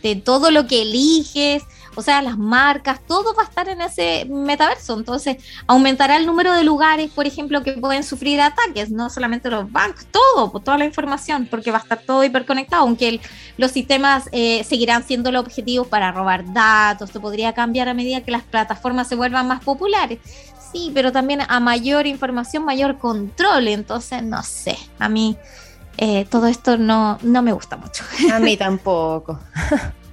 de 0.02 0.16
todo 0.16 0.50
lo 0.50 0.66
que 0.66 0.82
eliges, 0.82 1.64
o 1.96 2.02
sea, 2.02 2.22
las 2.22 2.38
marcas, 2.38 3.00
todo 3.08 3.34
va 3.36 3.44
a 3.44 3.46
estar 3.46 3.68
en 3.70 3.82
ese 3.82 4.26
metaverso. 4.30 4.98
Entonces, 4.98 5.38
aumentará 5.68 6.18
el 6.18 6.26
número 6.26 6.54
de 6.54 6.64
lugares, 6.64 7.12
por 7.12 7.26
ejemplo, 7.26 7.64
que 7.64 7.74
pueden 7.74 8.04
sufrir 8.04 8.42
ataques, 8.42 8.90
no 8.92 9.10
solamente 9.10 9.50
los 9.50 9.72
bancos, 9.72 10.06
todo, 10.12 10.52
pues, 10.52 10.64
toda 10.64 10.78
la 10.78 10.86
información, 10.86 11.48
porque 11.50 11.72
va 11.72 11.78
a 11.78 11.82
estar 11.82 12.00
todo 12.00 12.24
hiperconectado, 12.24 12.84
aunque 12.84 13.20
los 13.58 13.72
sistemas 13.72 14.30
eh, 14.32 14.64
seguirán 14.64 15.04
siendo 15.04 15.32
los 15.32 15.46
objetivos 15.46 15.88
para 15.88 16.12
robar 16.12 16.54
datos, 16.54 17.10
esto 17.10 17.22
podría 17.22 17.54
cambiar 17.54 17.90
a 17.90 17.94
medida 17.94 18.22
que 18.22 18.32
las 18.32 18.44
plataformas 18.44 19.08
se 19.08 19.16
vuelvan 19.16 19.48
más 19.48 19.64
populares 19.64 20.20
sí, 20.76 20.92
pero 20.94 21.12
también 21.12 21.42
a 21.48 21.60
mayor 21.60 22.06
información, 22.06 22.66
mayor 22.66 22.98
control. 22.98 23.70
Entonces, 23.70 24.24
no 24.24 24.44
sé, 24.44 24.78
a 25.00 25.08
mí 25.08 25.38
eh, 25.98 26.26
todo 26.30 26.48
esto 26.48 26.78
no, 26.78 27.18
no 27.22 27.42
me 27.42 27.54
gusta 27.54 27.78
mucho. 27.78 28.04
A 28.34 28.40
mí 28.40 28.58
tampoco. 28.58 29.40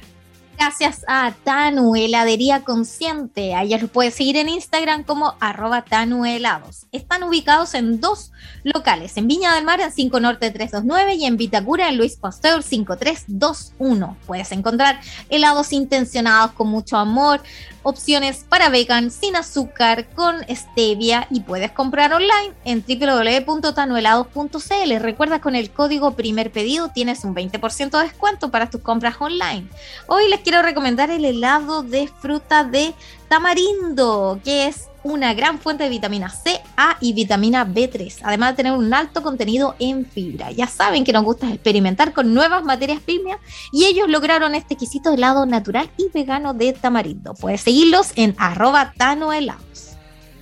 Gracias 0.57 1.03
a 1.07 1.33
Tanu 1.43 1.95
Heladería 1.95 2.63
Consciente. 2.63 3.53
A 3.55 3.65
los 3.65 3.89
puedes 3.89 4.13
seguir 4.15 4.37
en 4.37 4.47
Instagram 4.47 5.03
como 5.03 5.35
arroba 5.41 5.83
Helados. 5.89 6.85
Están 6.93 7.23
ubicados 7.23 7.73
en 7.73 7.99
dos 7.99 8.31
locales, 8.63 9.17
en 9.17 9.27
Viña 9.27 9.53
del 9.53 9.65
Mar 9.65 9.81
en 9.81 9.91
5 9.91 10.19
Norte 10.21 10.51
329 10.51 11.15
y 11.15 11.25
en 11.25 11.35
Vitacura 11.35 11.89
en 11.89 11.97
Luis 11.97 12.15
Pasteur 12.15 12.63
5321. 12.63 14.17
Puedes 14.25 14.51
encontrar 14.53 15.01
helados 15.29 15.73
intencionados 15.73 16.53
con 16.53 16.69
mucho 16.69 16.97
amor, 16.97 17.41
opciones 17.85 18.43
para 18.49 18.67
vegan, 18.69 19.11
sin 19.11 19.35
azúcar, 19.35 20.07
con 20.15 20.37
stevia 20.49 21.27
y 21.29 21.41
puedes 21.41 21.71
comprar 21.71 22.13
online 22.13 22.51
en 22.65 22.83
www.tanuelados.cl. 22.83 24.99
Recuerda 24.99 25.39
con 25.39 25.55
el 25.55 25.69
código 25.69 26.15
primer 26.15 26.51
pedido 26.51 26.89
tienes 26.89 27.23
un 27.23 27.35
20% 27.35 27.91
de 27.91 28.03
descuento 28.03 28.49
para 28.49 28.71
tus 28.71 28.81
compras 28.81 29.17
online. 29.19 29.67
Hoy 30.07 30.27
les 30.29 30.39
quiero 30.39 30.63
recomendar 30.63 31.11
el 31.11 31.25
helado 31.25 31.83
de 31.83 32.07
fruta 32.07 32.63
de 32.63 32.95
tamarindo, 33.29 34.39
que 34.43 34.65
es 34.65 34.87
una 35.05 35.35
gran 35.35 35.59
fuente 35.59 35.83
de 35.83 35.89
vitamina 35.91 36.29
C, 36.29 36.59
A 36.75 36.97
y 36.99 37.13
vitamina 37.13 37.63
B3, 37.63 38.21
además 38.23 38.51
de 38.51 38.55
tener 38.57 38.73
un 38.73 38.91
alto 38.91 39.21
contenido 39.21 39.75
en 39.77 40.03
fibra. 40.03 40.51
Ya 40.51 40.65
saben 40.65 41.03
que 41.03 41.13
nos 41.13 41.23
gusta 41.23 41.47
experimentar 41.47 42.11
con 42.11 42.33
nuevas 42.33 42.63
materias 42.63 42.99
primas 43.01 43.37
y 43.71 43.85
ellos 43.85 44.09
lograron 44.09 44.55
este 44.55 44.73
exquisito 44.73 45.13
helado 45.13 45.45
natural 45.45 45.91
y 45.97 46.09
vegano 46.11 46.55
de 46.55 46.73
tamarindo. 46.73 47.35
Puedes 47.35 47.61
seguirlos 47.61 48.13
en 48.15 48.33
arroba 48.39 48.93
tanohelados. 48.97 49.91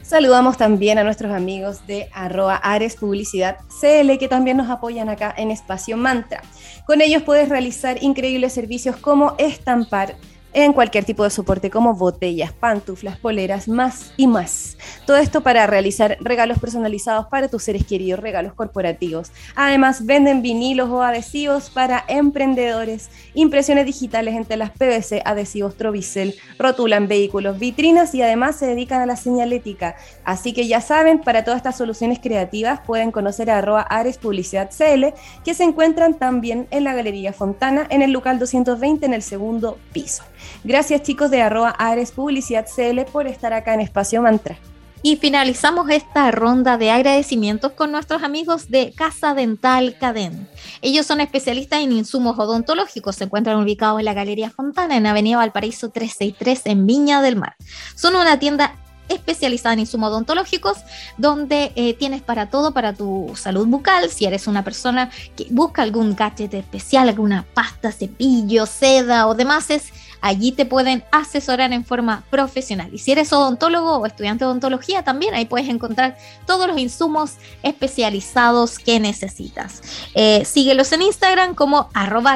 Saludamos 0.02 0.58
también 0.58 0.98
a 0.98 1.04
nuestros 1.04 1.34
amigos 1.34 1.86
de 1.86 2.08
arroba 2.14 2.56
Ares 2.56 2.96
Publicidad 2.96 3.58
CL 3.68 4.18
que 4.18 4.28
también 4.30 4.56
nos 4.58 4.70
apoyan 4.70 5.10
acá 5.10 5.34
en 5.36 5.52
Espacio 5.52 5.98
Mantra. 5.98 6.42
Con 6.86 7.02
ellos 7.02 7.24
puedes 7.24 7.50
realizar 7.50 8.02
increíbles 8.02 8.54
servicios 8.54 8.96
como 8.96 9.36
estampar, 9.40 10.16
en 10.54 10.74
cualquier 10.74 11.04
tipo 11.04 11.24
de 11.24 11.30
soporte 11.30 11.70
como 11.70 11.96
botellas, 11.96 12.54
pantuflas, 12.54 13.18
poleras, 13.18 13.68
más 13.68 14.14
y 14.18 14.28
más. 14.28 14.78
Todo 15.06 15.18
esto 15.18 15.42
para 15.42 15.68
realizar 15.68 16.18
regalos 16.22 16.60
personalizados 16.60 17.28
para 17.28 17.48
tus 17.48 17.64
seres 17.64 17.86
queridos, 17.86 18.20
regalos 18.20 18.54
corporativos. 18.54 19.32
Además, 19.56 20.06
venden 20.06 20.42
vinilos 20.42 20.90
o 20.90 21.02
adhesivos 21.02 21.70
para 21.70 22.04
emprendedores, 22.08 23.10
impresiones 23.34 23.86
digitales 23.86 24.36
en 24.36 24.46
telas 24.46 24.72
PVC, 24.72 25.22
adhesivos 25.26 25.76
Trovicel, 25.76 26.36
rotulan 26.58 27.08
vehículos, 27.08 27.60
vitrinas 27.60 28.14
y 28.16 28.22
además 28.22 28.56
se 28.56 28.68
dedican 28.68 29.02
a 29.02 29.06
la 29.06 29.16
señalética. 29.16 29.96
Así 30.24 30.54
que 30.54 30.68
ya 30.68 30.82
saben, 30.82 31.20
para 31.20 31.44
todas 31.44 31.58
estas 31.58 31.78
soluciones 31.78 32.20
creativas 32.20 32.82
pueden 32.86 33.12
conocer 33.12 33.50
a 33.50 33.58
arroba 33.58 33.82
Ares 33.82 34.18
Publicidad 34.18 34.70
CL, 34.70 35.14
que 35.44 35.54
se 35.54 35.64
encuentran 35.64 36.14
también 36.16 36.68
en 36.72 36.84
la 36.84 36.94
Galería 36.94 37.34
Fontana, 37.34 37.88
en 37.90 38.02
el 38.02 38.12
local 38.12 38.40
220 38.40 39.06
en 39.06 39.14
el 39.14 39.22
segundo 39.22 39.78
piso. 39.92 40.24
Gracias 40.66 41.04
chicos 41.04 41.30
de 41.30 41.42
arroba 41.42 41.72
Ares 41.72 42.12
Publicidad 42.12 42.66
CL 42.66 43.02
por 43.12 43.28
estar 43.28 43.52
acá 43.52 43.74
en 43.74 43.82
Espacio 43.82 44.22
Mantra. 44.22 44.58
Y 45.02 45.18
finalizamos 45.18 45.90
esta 45.90 46.32
ronda 46.32 46.78
de 46.78 46.90
agradecimientos 46.90 47.74
con 47.74 47.92
nuestros 47.92 48.24
amigos 48.24 48.70
de 48.70 48.94
Casa 48.96 49.34
Dental 49.34 49.98
Cadén. 50.00 50.48
Ellos 50.82 51.06
son 51.06 51.20
especialistas 51.20 51.82
en 51.82 51.92
insumos 51.92 52.40
odontológicos, 52.40 53.18
se 53.18 53.26
encuentran 53.26 53.62
ubicados 53.62 54.00
en 54.00 54.06
la 54.06 54.14
Galería 54.14 54.50
Fontana, 54.50 54.96
en 54.96 55.06
Avenida 55.06 55.36
Valparaíso 55.36 55.90
363, 55.90 56.62
en 56.68 56.88
Viña 56.88 57.22
del 57.22 57.36
Mar. 57.36 57.58
Son 57.96 58.16
una 58.16 58.40
tienda 58.40 58.78
especializada 59.10 59.74
en 59.74 59.82
insumos 59.82 60.12
odontológicos, 60.12 60.78
donde 61.18 61.74
eh, 61.76 61.94
tienes 61.96 62.22
para 62.22 62.50
todo, 62.50 62.74
para 62.74 62.94
tu 62.94 63.34
salud 63.36 63.68
bucal, 63.68 64.10
si 64.10 64.24
eres 64.24 64.48
una 64.48 64.64
persona 64.64 65.12
que 65.36 65.48
busca 65.50 65.82
algún 65.82 66.16
gadget 66.16 66.54
especial, 66.54 67.10
alguna 67.10 67.46
pasta, 67.54 67.92
cepillo, 67.92 68.66
seda 68.66 69.28
o 69.28 69.36
demás, 69.36 69.70
es 69.70 69.92
Allí 70.24 70.54
te 70.54 70.66
pueden 70.66 71.04
asesorar 71.12 71.74
en 71.74 71.84
forma 71.84 72.24
profesional. 72.30 72.90
Y 72.94 73.00
si 73.00 73.12
eres 73.12 73.34
odontólogo 73.34 73.98
o 73.98 74.06
estudiante 74.06 74.46
de 74.46 74.52
odontología, 74.52 75.04
también 75.04 75.34
ahí 75.34 75.44
puedes 75.44 75.68
encontrar 75.68 76.18
todos 76.48 76.66
los 76.66 76.78
insumos 76.78 77.34
especializados 77.62 78.80
que 78.80 79.02
necesitas. 79.02 79.82
Eh, 80.16 80.46
síguelos 80.46 80.94
en 80.94 81.02
Instagram 81.02 81.56
como 81.56 81.90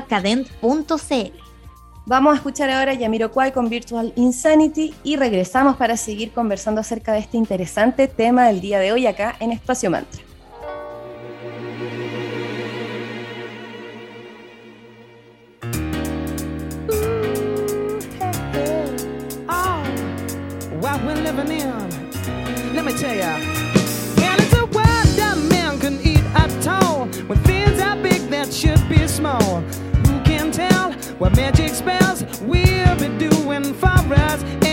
cadent.cl. 0.09 1.47
Vamos 2.05 2.33
a 2.33 2.35
escuchar 2.35 2.69
ahora 2.71 2.93
Yamiroquai 2.93 3.53
con 3.53 3.69
Virtual 3.69 4.11
Insanity 4.17 4.93
y 5.05 5.15
regresamos 5.15 5.77
para 5.77 5.95
seguir 5.95 6.33
conversando 6.33 6.81
acerca 6.81 7.13
de 7.13 7.19
este 7.19 7.37
interesante 7.37 8.09
tema 8.09 8.47
del 8.47 8.59
día 8.59 8.79
de 8.79 8.91
hoy 8.91 9.07
acá 9.07 9.37
en 9.39 9.53
Espacio 9.53 9.89
Mantra. 9.89 10.26
Living 21.31 21.59
in. 21.59 22.73
Let 22.73 22.85
me 22.85 22.93
tell 22.93 23.13
ya. 23.13 23.33
And 24.27 24.39
it's 24.41 24.53
a 24.53 24.65
world 24.77 25.09
that 25.19 25.37
man 25.49 25.77
can 25.77 25.99
eat 26.01 26.23
at 26.43 26.67
all. 26.67 27.07
When 27.27 27.37
things 27.39 27.81
are 27.81 27.97
big 28.01 28.21
that 28.29 28.53
should 28.53 28.81
be 28.87 29.07
small. 29.07 29.61
Who 30.07 30.21
can 30.23 30.51
tell 30.51 30.93
what 31.19 31.35
magic 31.35 31.71
spells 31.73 32.23
we'll 32.41 32.95
be 32.95 33.09
doing 33.17 33.73
for 33.73 34.13
us? 34.27 34.66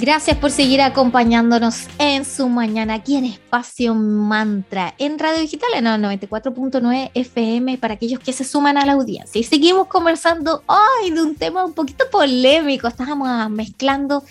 Gracias 0.00 0.38
por 0.38 0.50
seguir 0.50 0.80
acompañándonos 0.80 1.86
en 1.98 2.24
su 2.24 2.48
mañana 2.48 2.94
aquí 2.94 3.16
en 3.16 3.26
Espacio 3.26 3.94
Mantra, 3.94 4.94
en 4.96 5.18
Radio 5.18 5.40
Digital 5.40 5.68
en 5.74 5.86
el 5.86 6.00
94.9 6.00 7.10
FM 7.12 7.76
para 7.76 7.94
aquellos 7.94 8.18
que 8.18 8.32
se 8.32 8.44
suman 8.44 8.78
a 8.78 8.86
la 8.86 8.92
audiencia. 8.92 9.38
Y 9.38 9.44
seguimos 9.44 9.88
conversando 9.88 10.62
hoy 10.64 11.10
de 11.10 11.20
un 11.20 11.34
tema 11.34 11.66
un 11.66 11.74
poquito 11.74 12.06
polémico. 12.10 12.88
Estábamos 12.88 13.50
mezclando 13.50 14.24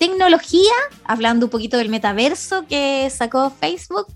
tecnología, 0.00 0.72
hablando 1.04 1.46
un 1.46 1.50
poquito 1.50 1.76
del 1.76 1.90
metaverso 1.90 2.66
que 2.66 3.08
sacó 3.08 3.50
Facebook 3.50 4.08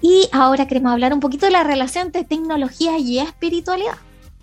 y 0.00 0.26
ahora 0.32 0.66
queremos 0.66 0.90
hablar 0.90 1.12
un 1.12 1.20
poquito 1.20 1.44
de 1.44 1.52
la 1.52 1.64
relación 1.64 2.06
entre 2.06 2.24
tecnología 2.24 2.96
y 2.96 3.18
espiritualidad. 3.18 3.98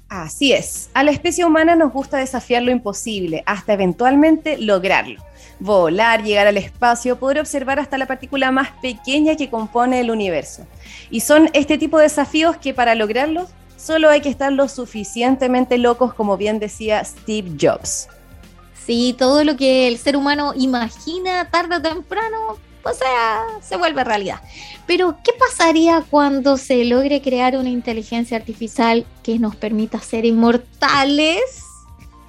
Así 0.10 0.54
es, 0.54 0.92
a 0.94 1.04
la 1.04 1.10
especie 1.10 1.44
humana 1.44 1.76
nos 1.76 1.92
gusta 1.92 2.18
desafiar 2.18 2.62
lo 2.62 2.70
imposible 2.70 3.42
hasta 3.48 3.74
eventualmente 3.74 4.60
lograrlo. 4.60 5.24
Volar, 5.60 6.24
llegar 6.24 6.48
al 6.48 6.58
espacio, 6.58 7.18
poder 7.18 7.40
observar 7.40 7.80
hasta 7.80 7.98
la 7.98 8.06
partícula 8.06 8.52
más 8.52 8.72
pequeña 8.82 9.36
que 9.36 9.50
compone 9.50 10.00
el 10.00 10.12
universo. 10.12 10.66
Y 11.10 11.22
son 11.22 11.50
este 11.54 11.78
tipo 11.78 11.98
de 11.98 12.04
desafíos 12.04 12.58
que 12.58 12.74
para 12.74 12.96
lograrlos 12.96 13.50
solo 13.78 14.10
hay 14.10 14.22
que 14.22 14.30
estar 14.30 14.52
lo 14.52 14.68
suficientemente 14.68 15.78
locos 15.78 16.14
como 16.14 16.38
bien 16.38 16.60
decía 16.60 17.04
Steve 17.04 17.52
Jobs. 17.60 18.08
Sí, 18.86 19.16
todo 19.18 19.44
lo 19.44 19.56
que 19.56 19.88
el 19.88 19.98
ser 19.98 20.18
humano 20.18 20.54
imagina 20.56 21.50
tarde 21.50 21.78
o 21.78 21.82
temprano, 21.82 22.58
o 22.84 22.94
sea, 22.94 23.44
se 23.62 23.78
vuelve 23.78 24.04
realidad. 24.04 24.42
Pero, 24.86 25.18
¿qué 25.24 25.32
pasaría 25.34 26.04
cuando 26.10 26.58
se 26.58 26.84
logre 26.84 27.22
crear 27.22 27.56
una 27.56 27.70
inteligencia 27.70 28.36
artificial 28.36 29.06
que 29.24 29.40
nos 29.40 29.56
permita 29.56 30.00
ser 30.00 30.26
inmortales? 30.26 31.64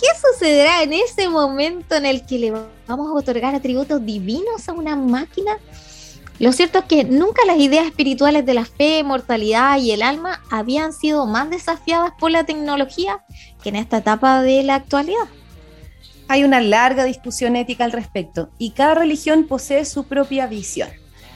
¿Qué 0.00 0.06
sucederá 0.20 0.82
en 0.82 0.92
ese 0.92 1.28
momento 1.28 1.94
en 1.94 2.06
el 2.06 2.26
que 2.26 2.38
le 2.38 2.50
vamos 2.50 3.08
a 3.08 3.14
otorgar 3.14 3.54
atributos 3.54 4.04
divinos 4.04 4.68
a 4.68 4.72
una 4.72 4.96
máquina? 4.96 5.58
Lo 6.40 6.52
cierto 6.52 6.80
es 6.80 6.84
que 6.86 7.04
nunca 7.04 7.44
las 7.46 7.58
ideas 7.58 7.86
espirituales 7.86 8.44
de 8.44 8.54
la 8.54 8.64
fe, 8.64 9.04
mortalidad 9.04 9.78
y 9.78 9.92
el 9.92 10.02
alma 10.02 10.42
habían 10.50 10.92
sido 10.92 11.26
más 11.26 11.48
desafiadas 11.48 12.12
por 12.18 12.32
la 12.32 12.44
tecnología 12.44 13.24
que 13.62 13.68
en 13.68 13.76
esta 13.76 13.98
etapa 13.98 14.42
de 14.42 14.64
la 14.64 14.74
actualidad. 14.74 15.28
Hay 16.26 16.42
una 16.42 16.60
larga 16.60 17.04
discusión 17.04 17.54
ética 17.54 17.84
al 17.84 17.92
respecto 17.92 18.50
y 18.58 18.70
cada 18.70 18.96
religión 18.96 19.46
posee 19.46 19.84
su 19.84 20.04
propia 20.04 20.46
visión. 20.46 20.88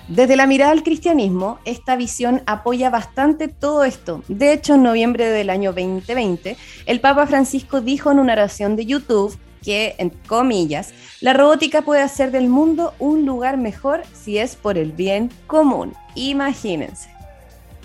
Desde 0.09 0.37
la 0.37 0.47
mirada 0.47 0.73
al 0.73 0.83
cristianismo, 0.83 1.59
esta 1.67 1.95
visión 1.95 2.43
apoya 2.47 2.89
bastante 2.89 3.47
todo 3.47 3.85
esto. 3.85 4.23
De 4.29 4.55
hecho, 4.55 4.75
en 4.75 4.83
noviembre 4.83 5.29
del 5.29 5.51
año 5.51 5.75
2020, 5.75 6.57
el 6.87 7.01
Papa 7.01 7.27
Francisco 7.27 7.83
dijo 7.83 8.11
en 8.11 8.19
una 8.19 8.33
oración 8.33 8.75
de 8.75 8.87
YouTube 8.87 9.39
que, 9.63 9.97
en 9.99 10.09
comillas, 10.09 10.95
la 11.21 11.35
robótica 11.35 11.83
puede 11.83 12.01
hacer 12.01 12.31
del 12.31 12.49
mundo 12.49 12.95
un 12.99 13.27
lugar 13.27 13.59
mejor 13.59 14.03
si 14.15 14.39
es 14.39 14.57
por 14.57 14.79
el 14.79 14.93
bien 14.93 15.31
común. 15.47 15.95
Imagínense. 16.15 17.11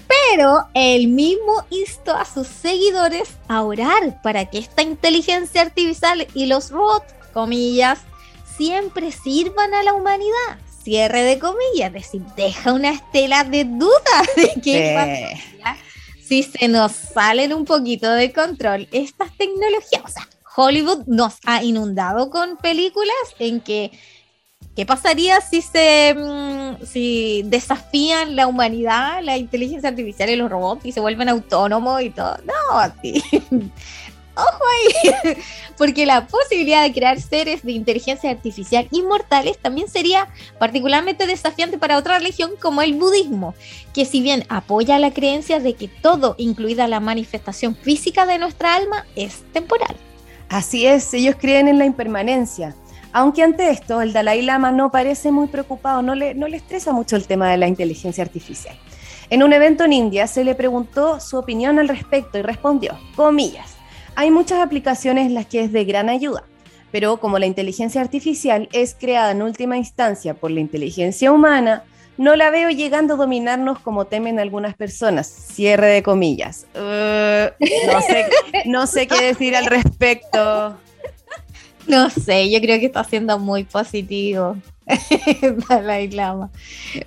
Pero 0.07 0.59
él 0.73 1.09
mismo 1.09 1.65
instó 1.71 2.15
a 2.15 2.23
sus 2.23 2.47
seguidores 2.47 3.31
a 3.49 3.63
orar 3.63 4.21
para 4.21 4.45
que 4.45 4.59
esta 4.59 4.81
inteligencia 4.81 5.62
artificial 5.62 6.25
y 6.33 6.45
los 6.45 6.71
robots, 6.71 7.13
comillas, 7.33 7.99
siempre 8.55 9.12
sirvan 9.12 9.73
a 9.73 9.83
la 9.83 9.93
humanidad. 9.93 10.57
Cierre 10.84 11.24
de 11.24 11.39
comillas, 11.39 11.88
es 11.88 11.93
decir, 11.93 12.22
deja 12.36 12.74
una 12.74 12.89
estela 12.91 13.43
de 13.43 13.63
duda 13.63 13.91
de 14.36 14.62
qué 14.62 14.89
Eh. 14.89 14.93
pasaría 14.96 15.78
si 16.26 16.43
se 16.43 16.67
nos 16.67 16.91
salen 16.93 17.54
un 17.54 17.65
poquito 17.65 18.10
de 18.12 18.32
control 18.32 18.88
estas 18.91 19.36
tecnologías. 19.38 20.04
O 20.04 20.08
sea, 20.08 20.28
Hollywood 20.56 21.06
nos 21.06 21.36
ha 21.46 21.63
inundado 21.63 22.30
con 22.30 22.58
películas 22.58 23.15
en 23.39 23.62
que 23.62 23.91
¿Qué 24.76 24.88
pasaría 24.88 25.39
si 25.39 25.62
se 25.62 26.15
mm, 26.17 26.84
si 26.86 27.43
desafían 27.46 28.36
la 28.36 28.48
humanidad, 28.48 29.22
la 29.22 29.38
inteligencia 29.38 29.89
artificial 29.89 30.32
y 30.32 30.36
los 30.36 30.50
robots 30.50 30.84
y 30.86 30.91
se 30.91 31.00
vuelven 31.00 31.30
autónomos 31.30 32.02
y 32.02 32.10
todo? 32.10 32.38
No, 32.43 32.93
sí. 33.04 33.22
Ojo 34.36 34.63
ahí, 34.74 35.36
porque 35.78 36.08
la 36.08 36.26
posibilidad 36.26 36.82
de 36.82 36.91
crear 36.91 37.22
seres 37.22 37.62
de 37.62 37.74
inteligencia 37.74 38.32
artificial 38.32 38.88
inmortales 38.89 39.60
también 39.60 39.88
sería 39.88 40.28
particularmente 40.58 41.28
desafiante 41.28 41.78
para 41.78 41.98
otra 41.98 42.17
religión 42.17 42.52
como 42.60 42.82
el 42.82 42.96
budismo, 42.96 43.54
que 43.93 44.06
si 44.06 44.22
bien 44.22 44.43
apoya 44.50 44.98
la 44.98 45.12
creencia 45.12 45.60
de 45.60 45.76
que 45.76 45.88
todo, 45.88 46.34
incluida 46.39 46.88
la 46.88 47.00
manifestación 47.00 47.76
física 47.76 48.26
de 48.26 48.39
nuestra 48.39 48.76
alma, 48.76 49.06
es 49.15 49.43
temporal. 49.54 49.96
Así 50.50 50.86
es, 50.88 51.13
ellos 51.13 51.36
creen 51.39 51.67
en 51.67 51.78
la 51.78 51.86
impermanencia. 51.86 52.76
Aunque 53.12 53.43
ante 53.43 53.69
esto 53.69 54.02
el 54.02 54.13
Dalai 54.13 54.41
Lama 54.41 54.72
no 54.72 54.91
parece 54.91 55.32
muy 55.32 55.48
preocupado, 55.48 56.02
no 56.02 56.15
le, 56.15 56.34
no 56.34 56.48
le 56.48 56.58
estresa 56.58 56.91
mucho 56.91 57.15
el 57.15 57.28
tema 57.28 57.52
de 57.52 57.58
la 57.58 57.67
inteligencia 57.67 58.24
artificial. 58.24 58.76
En 59.30 59.43
un 59.43 59.54
evento 59.54 59.84
en 59.84 59.93
India 59.93 60.26
se 60.26 60.43
le 60.43 60.56
preguntó 60.56 61.19
su 61.19 61.38
opinión 61.38 61.78
al 61.78 61.88
respecto 61.88 62.38
y 62.38 62.41
respondió, 62.41 62.98
comillas, 63.15 63.72
hay 64.15 64.32
muchas 64.32 64.60
aplicaciones 64.60 65.28
en 65.28 65.34
las 65.34 65.45
que 65.45 65.63
es 65.63 65.71
de 65.71 65.86
gran 65.86 66.10
ayuda, 66.10 66.43
pero 66.91 67.17
como 67.17 67.39
la 67.39 67.45
inteligencia 67.45 68.02
artificial 68.02 68.69
es 68.71 68.95
creada 68.99 69.32
en 69.32 69.41
última 69.41 69.78
instancia 69.78 70.34
por 70.34 70.52
la 70.52 70.60
inteligencia 70.60 71.32
humana, 71.32 71.84
no 72.17 72.36
la 72.36 72.52
veo 72.52 72.69
llegando 72.69 73.15
a 73.15 73.17
dominarnos 73.17 73.80
como 73.80 74.06
temen 74.06 74.39
algunas 74.39 74.76
personas. 74.76 75.28
Cierre 75.28 75.88
de 75.88 76.04
comillas. 76.04 76.67
Uh, 76.76 77.49
no, 77.91 78.02
sé, 78.02 78.26
no 78.65 78.88
sé 78.88 79.08
qué 79.08 79.21
decir 79.21 79.56
al 79.56 79.65
respecto. 79.65 80.78
No 81.88 82.10
sé, 82.10 82.49
yo 82.49 82.62
creo 82.62 82.80
que 82.80 82.86
está 82.86 83.04
siendo 83.04 83.39
muy 83.39 83.63
positivo. 83.63 84.56
Dalai 85.69 86.10
Lama. 86.10 86.50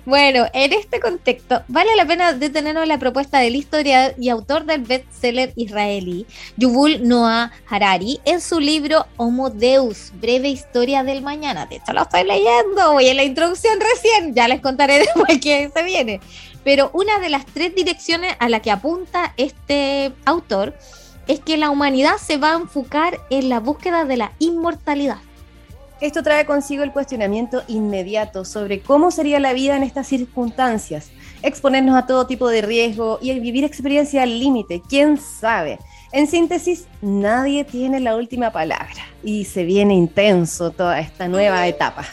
Bueno, 0.05 0.45
en 0.53 0.73
este 0.73 0.99
contexto, 0.99 1.61
vale 1.67 1.95
la 1.95 2.05
pena 2.05 2.33
detenernos 2.33 2.83
en 2.83 2.89
la 2.89 2.99
propuesta 2.99 3.39
del 3.39 3.55
historiador 3.55 4.15
y 4.17 4.29
autor 4.29 4.65
del 4.65 4.81
bestseller 4.81 5.53
israelí, 5.55 6.25
Yuval 6.57 7.07
Noah 7.07 7.51
Harari, 7.69 8.19
en 8.25 8.41
su 8.41 8.59
libro 8.59 9.05
Homo 9.17 9.49
Deus, 9.49 10.11
breve 10.19 10.49
historia 10.49 11.03
del 11.03 11.21
mañana. 11.21 11.65
De 11.65 11.77
hecho, 11.77 11.93
lo 11.93 12.01
estoy 12.01 12.23
leyendo, 12.23 12.93
voy 12.93 13.07
en 13.07 13.17
la 13.17 13.23
introducción 13.23 13.79
recién, 13.79 14.33
ya 14.33 14.47
les 14.47 14.61
contaré 14.61 14.99
después 14.99 15.39
que 15.39 15.69
se 15.73 15.83
viene. 15.83 16.19
Pero 16.63 16.89
una 16.93 17.19
de 17.19 17.29
las 17.29 17.45
tres 17.45 17.73
direcciones 17.75 18.35
a 18.39 18.49
la 18.49 18.61
que 18.61 18.71
apunta 18.71 19.33
este 19.37 20.11
autor 20.25 20.73
es 21.27 21.39
que 21.39 21.57
la 21.57 21.69
humanidad 21.69 22.17
se 22.17 22.37
va 22.37 22.53
a 22.53 22.57
enfocar 22.57 23.19
en 23.29 23.49
la 23.49 23.59
búsqueda 23.59 24.05
de 24.05 24.17
la 24.17 24.31
inmortalidad. 24.39 25.19
Esto 25.99 26.21
trae 26.21 26.45
consigo 26.45 26.83
el 26.83 26.91
cuestionamiento 26.91 27.63
inmediato 27.67 28.45
sobre 28.45 28.81
cómo 28.81 29.09
sería 29.09 29.39
la 29.39 29.53
vida 29.53 29.75
en 29.75 29.83
estas 29.83 30.07
circunstancias, 30.07 31.09
exponernos 31.41 31.95
a 31.95 32.05
todo 32.05 32.27
tipo 32.27 32.49
de 32.49 32.61
riesgo 32.61 33.17
y 33.19 33.37
vivir 33.39 33.63
experiencia 33.63 34.21
al 34.21 34.39
límite, 34.39 34.81
quién 34.87 35.17
sabe. 35.17 35.79
En 36.11 36.27
síntesis, 36.27 36.87
nadie 37.01 37.63
tiene 37.63 37.99
la 37.99 38.15
última 38.15 38.51
palabra 38.51 39.07
y 39.23 39.45
se 39.45 39.63
viene 39.63 39.95
intenso 39.95 40.69
toda 40.69 40.99
esta 40.99 41.27
nueva 41.27 41.67
etapa. 41.67 42.05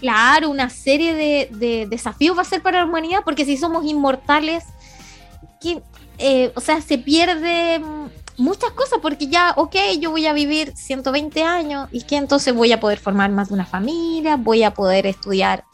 Claro, 0.00 0.50
una 0.50 0.70
serie 0.70 1.12
de, 1.12 1.48
de 1.50 1.86
desafíos 1.86 2.38
va 2.38 2.42
a 2.42 2.44
ser 2.44 2.62
para 2.62 2.78
la 2.78 2.86
humanidad 2.86 3.22
porque 3.24 3.44
si 3.44 3.56
somos 3.56 3.84
inmortales, 3.84 4.64
eh, 6.18 6.52
o 6.54 6.60
sea, 6.60 6.80
se 6.80 6.98
pierde 6.98 7.80
muchas 8.38 8.70
cosas 8.70 9.00
porque 9.02 9.26
ya, 9.26 9.52
ok, 9.56 9.76
yo 10.00 10.10
voy 10.10 10.26
a 10.26 10.32
vivir 10.32 10.72
120 10.74 11.42
años 11.42 11.88
y 11.92 12.02
que 12.02 12.16
entonces 12.16 12.54
voy 12.54 12.72
a 12.72 12.80
poder 12.80 12.98
formar 12.98 13.30
más 13.30 13.48
de 13.48 13.54
una 13.54 13.66
familia, 13.66 14.36
voy 14.36 14.62
a 14.62 14.72
poder 14.72 15.06
estudiar 15.06 15.64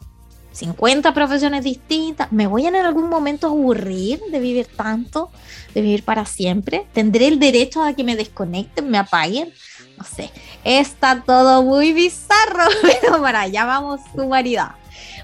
50 0.51 1.13
profesiones 1.13 1.63
distintas, 1.63 2.31
me 2.31 2.47
voy 2.47 2.65
en 2.65 2.75
algún 2.75 3.09
momento 3.09 3.47
a 3.47 3.49
aburrir 3.51 4.21
de 4.31 4.39
vivir 4.39 4.67
tanto, 4.67 5.29
de 5.73 5.81
vivir 5.81 6.03
para 6.03 6.25
siempre, 6.25 6.87
tendré 6.93 7.27
el 7.27 7.39
derecho 7.39 7.83
a 7.83 7.93
que 7.93 8.03
me 8.03 8.15
desconecten, 8.15 8.89
me 8.89 8.97
apaguen, 8.97 9.53
no 9.97 10.03
sé, 10.03 10.31
está 10.63 11.21
todo 11.21 11.61
muy 11.61 11.93
bizarro, 11.93 12.63
pero 12.81 13.21
para 13.21 13.41
allá 13.41 13.65
vamos, 13.65 14.01
humanidad. 14.13 14.71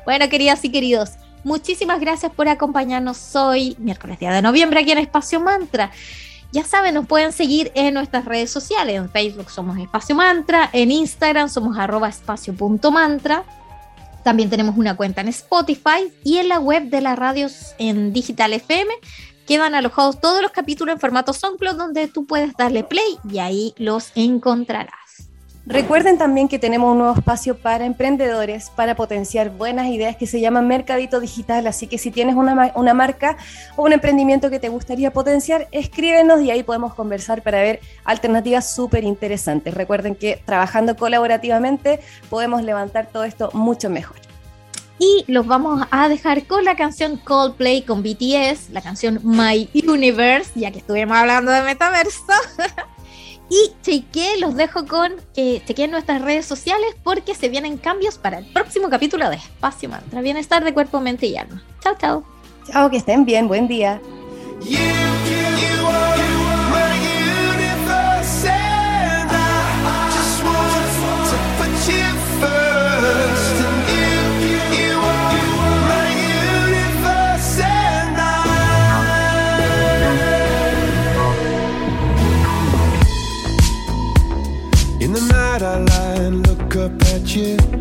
Bueno, 0.06 0.27
queridas 0.30 0.63
y 0.65 0.69
queridos, 0.69 1.12
muchísimas 1.43 1.99
gracias 1.99 2.32
por 2.34 2.49
acompañarnos 2.49 3.36
hoy, 3.36 3.75
miércoles 3.80 4.19
día 4.19 4.32
de 4.32 4.41
noviembre, 4.41 4.82
aquí 4.82 4.91
en 4.91 4.97
Espacio 4.97 5.39
Mantra. 5.39 5.91
Ya 6.52 6.66
saben, 6.66 6.96
nos 6.96 7.08
pueden 7.08 7.32
seguir 7.32 7.72
en 7.76 7.94
nuestras 7.94 8.26
redes 8.26 8.50
sociales. 8.50 8.96
En 8.96 9.10
Facebook 9.10 9.50
somos 9.50 9.78
Espacio 9.78 10.16
Mantra, 10.16 10.70
en 10.74 10.92
Instagram 10.92 11.48
somos 11.48 11.78
arroba. 11.78 12.12
También 14.24 14.50
tenemos 14.50 14.78
una 14.78 14.96
cuenta 14.96 15.22
en 15.22 15.30
Spotify 15.30 16.12
y 16.24 16.38
en 16.38 16.50
la 16.50 16.60
web 16.60 16.90
de 16.90 17.02
las 17.02 17.18
radios 17.18 17.74
en 17.80 18.14
Digital 18.14 18.54
FM 18.54 18.94
quedan 19.48 19.76
alojados 19.76 20.22
todos 20.22 20.42
los 20.42 20.52
capítulos 20.52 20.94
en 20.94 21.00
formato 21.00 21.34
SoundCloud 21.34 21.76
donde 21.76 22.08
tú 22.08 22.26
puedes 22.26 22.54
darle 22.56 22.84
play 22.84 23.18
y 23.30 23.40
ahí 23.40 23.74
los 23.78 24.12
encontrarás. 24.16 25.01
Recuerden 25.71 26.17
también 26.17 26.49
que 26.49 26.60
tenemos 26.60 26.91
un 26.91 26.97
nuevo 26.97 27.13
espacio 27.13 27.57
para 27.57 27.86
emprendedores, 27.86 28.69
para 28.69 28.93
potenciar 28.93 29.51
buenas 29.51 29.88
ideas 29.88 30.17
que 30.17 30.27
se 30.27 30.41
llama 30.41 30.62
Mercadito 30.62 31.21
Digital. 31.21 31.65
Así 31.65 31.88
que 31.88 31.97
si 31.97 32.12
tienes 32.12 32.36
una, 32.36 32.73
una 32.75 32.93
marca 32.93 33.38
o 33.77 33.84
un 33.84 33.93
emprendimiento 33.93 34.49
que 34.49 34.60
te 34.60 34.67
gustaría 34.67 35.13
potenciar, 35.13 35.69
escríbenos 35.71 36.41
y 36.41 36.51
ahí 36.51 36.62
podemos 36.63 36.93
conversar 36.93 37.41
para 37.41 37.62
ver 37.62 37.79
alternativas 38.03 38.75
súper 38.75 39.05
interesantes. 39.05 39.73
Recuerden 39.73 40.15
que 40.15 40.41
trabajando 40.45 40.97
colaborativamente 40.97 42.01
podemos 42.29 42.63
levantar 42.63 43.07
todo 43.07 43.23
esto 43.23 43.49
mucho 43.53 43.89
mejor. 43.89 44.17
Y 44.99 45.23
los 45.27 45.47
vamos 45.47 45.88
a 45.89 46.10
dejar 46.10 46.45
con 46.47 46.65
la 46.65 46.75
canción 46.75 47.15
Coldplay 47.15 47.84
con 47.84 48.03
BTS, 48.03 48.71
la 48.71 48.81
canción 48.81 49.21
My 49.23 49.69
Universe, 49.73 50.51
ya 50.53 50.69
que 50.69 50.79
estuvimos 50.79 51.15
hablando 51.15 51.49
de 51.49 51.62
metaverso. 51.62 52.34
Y 53.52 53.74
cheque, 53.82 54.38
los 54.40 54.56
dejo 54.56 54.88
con 54.88 55.12
que 55.36 55.62
chequeen 55.66 55.92
nuestras 55.92 56.22
redes 56.22 56.46
sociales 56.46 56.96
porque 57.04 57.36
se 57.36 57.50
vienen 57.50 57.78
cambios 57.78 58.18
para 58.18 58.38
el 58.38 58.46
próximo 58.46 58.90
capítulo 58.90 59.30
de 59.30 59.36
Espacio 59.36 59.90
Mantra. 59.90 60.22
Bienestar 60.22 60.64
de 60.64 60.74
cuerpo, 60.74 61.02
mente 61.02 61.28
y 61.28 61.36
alma. 61.36 61.62
Chao, 61.82 61.96
chao. 62.00 62.24
Chao, 62.72 62.90
que 62.90 62.96
estén 62.96 63.26
bien. 63.26 63.50
Buen 63.50 63.68
día. 63.68 64.00
You. 87.36 87.81